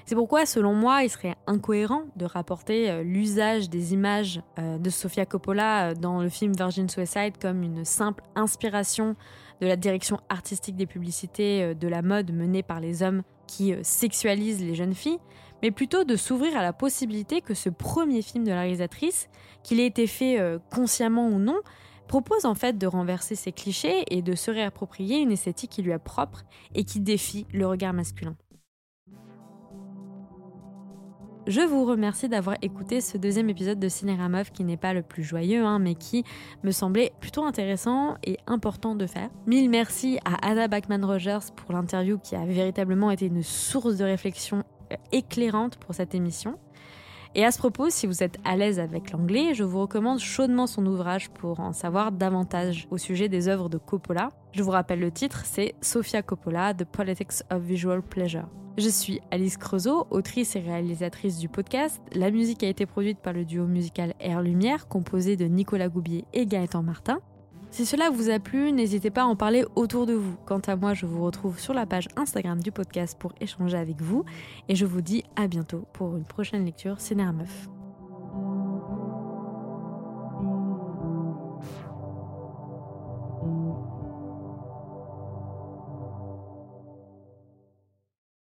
C'est 0.07 0.15
pourquoi, 0.15 0.47
selon 0.47 0.73
moi, 0.73 1.03
il 1.03 1.09
serait 1.09 1.35
incohérent 1.45 2.05
de 2.15 2.25
rapporter 2.25 2.89
euh, 2.89 3.03
l'usage 3.03 3.69
des 3.69 3.93
images 3.93 4.41
euh, 4.57 4.79
de 4.79 4.89
Sofia 4.89 5.27
Coppola 5.27 5.91
euh, 5.91 5.93
dans 5.93 6.23
le 6.23 6.29
film 6.29 6.53
Virgin 6.53 6.89
Suicide 6.89 7.37
comme 7.39 7.61
une 7.61 7.85
simple 7.85 8.23
inspiration 8.35 9.15
de 9.61 9.67
la 9.67 9.75
direction 9.75 10.19
artistique 10.29 10.75
des 10.75 10.87
publicités 10.87 11.75
de 11.75 11.87
la 11.87 12.01
mode 12.01 12.33
menée 12.33 12.63
par 12.63 12.79
les 12.79 13.03
hommes 13.03 13.21
qui 13.45 13.75
sexualisent 13.83 14.61
les 14.61 14.73
jeunes 14.73 14.95
filles, 14.95 15.19
mais 15.61 15.71
plutôt 15.71 16.03
de 16.03 16.15
s'ouvrir 16.15 16.57
à 16.57 16.61
la 16.61 16.73
possibilité 16.73 17.41
que 17.41 17.53
ce 17.53 17.69
premier 17.69 18.21
film 18.21 18.43
de 18.43 18.51
la 18.51 18.61
réalisatrice, 18.61 19.29
qu'il 19.63 19.79
ait 19.79 19.87
été 19.87 20.07
fait 20.07 20.39
euh, 20.39 20.59
consciemment 20.73 21.27
ou 21.27 21.39
non, 21.39 21.59
propose 22.07 22.45
en 22.45 22.55
fait 22.55 22.77
de 22.77 22.87
renverser 22.87 23.35
ses 23.35 23.51
clichés 23.51 24.03
et 24.09 24.21
de 24.21 24.35
se 24.35 24.51
réapproprier 24.51 25.19
une 25.19 25.31
esthétique 25.31 25.71
qui 25.71 25.81
lui 25.81 25.91
est 25.91 25.99
propre 25.99 26.43
et 26.75 26.83
qui 26.83 26.99
défie 26.99 27.45
le 27.53 27.65
regard 27.67 27.93
masculin. 27.93 28.35
Je 31.47 31.61
vous 31.61 31.85
remercie 31.85 32.29
d'avoir 32.29 32.55
écouté 32.61 33.01
ce 33.01 33.17
deuxième 33.17 33.49
épisode 33.49 33.79
de 33.79 33.89
Cinérameuf 33.89 34.51
qui 34.51 34.63
n'est 34.63 34.77
pas 34.77 34.93
le 34.93 35.01
plus 35.01 35.23
joyeux, 35.23 35.65
hein, 35.65 35.79
mais 35.79 35.95
qui 35.95 36.23
me 36.63 36.69
semblait 36.69 37.13
plutôt 37.19 37.43
intéressant 37.43 38.15
et 38.23 38.37
important 38.45 38.93
de 38.93 39.07
faire. 39.07 39.29
Mille 39.47 39.69
merci 39.69 40.19
à 40.23 40.35
Anna 40.47 40.67
Bachman-Rogers 40.67 41.51
pour 41.55 41.73
l'interview 41.73 42.19
qui 42.19 42.35
a 42.35 42.45
véritablement 42.45 43.09
été 43.09 43.25
une 43.25 43.41
source 43.41 43.97
de 43.97 44.03
réflexion 44.03 44.63
éclairante 45.11 45.77
pour 45.77 45.95
cette 45.95 46.15
émission. 46.15 46.57
Et 47.33 47.45
à 47.45 47.51
ce 47.51 47.59
propos, 47.59 47.89
si 47.89 48.07
vous 48.07 48.23
êtes 48.23 48.37
à 48.43 48.57
l'aise 48.57 48.79
avec 48.79 49.11
l'anglais, 49.11 49.53
je 49.53 49.63
vous 49.63 49.79
recommande 49.79 50.19
chaudement 50.19 50.67
son 50.67 50.85
ouvrage 50.85 51.29
pour 51.29 51.61
en 51.61 51.71
savoir 51.71 52.11
davantage 52.11 52.87
au 52.91 52.97
sujet 52.97 53.29
des 53.29 53.47
œuvres 53.47 53.69
de 53.69 53.77
Coppola. 53.77 54.29
Je 54.51 54.63
vous 54.63 54.71
rappelle 54.71 54.99
le 54.99 55.11
titre, 55.11 55.43
c'est 55.45 55.73
Sofia 55.79 56.23
Coppola, 56.23 56.73
The 56.73 56.83
Politics 56.83 57.43
of 57.49 57.61
Visual 57.61 58.01
Pleasure. 58.01 58.49
Je 58.77 58.89
suis 58.89 59.21
Alice 59.31 59.57
Creusot, 59.57 60.07
autrice 60.11 60.55
et 60.55 60.59
réalisatrice 60.59 61.37
du 61.37 61.47
podcast. 61.47 62.01
La 62.13 62.31
musique 62.31 62.63
a 62.63 62.67
été 62.67 62.85
produite 62.85 63.19
par 63.19 63.31
le 63.31 63.45
duo 63.45 63.65
musical 63.65 64.13
Air 64.19 64.41
Lumière, 64.41 64.87
composé 64.87 65.37
de 65.37 65.45
Nicolas 65.45 65.87
Goubier 65.87 66.25
et 66.33 66.45
Gaëtan 66.45 66.83
Martin. 66.83 67.19
Si 67.71 67.85
cela 67.85 68.09
vous 68.09 68.29
a 68.29 68.37
plu, 68.37 68.73
n'hésitez 68.73 69.11
pas 69.11 69.21
à 69.21 69.25
en 69.25 69.37
parler 69.37 69.63
autour 69.75 70.05
de 70.05 70.13
vous. 70.13 70.35
Quant 70.45 70.59
à 70.59 70.75
moi, 70.75 70.93
je 70.93 71.05
vous 71.05 71.23
retrouve 71.23 71.57
sur 71.57 71.73
la 71.73 71.85
page 71.85 72.09
Instagram 72.17 72.61
du 72.61 72.69
podcast 72.69 73.17
pour 73.17 73.31
échanger 73.39 73.77
avec 73.77 74.01
vous 74.01 74.25
et 74.67 74.75
je 74.75 74.85
vous 74.85 75.01
dis 75.01 75.23
à 75.37 75.47
bientôt 75.47 75.85
pour 75.93 76.17
une 76.17 76.25
prochaine 76.25 76.65
lecture 76.65 76.99
Cinéra 76.99 77.31
Meuf. 77.31 77.69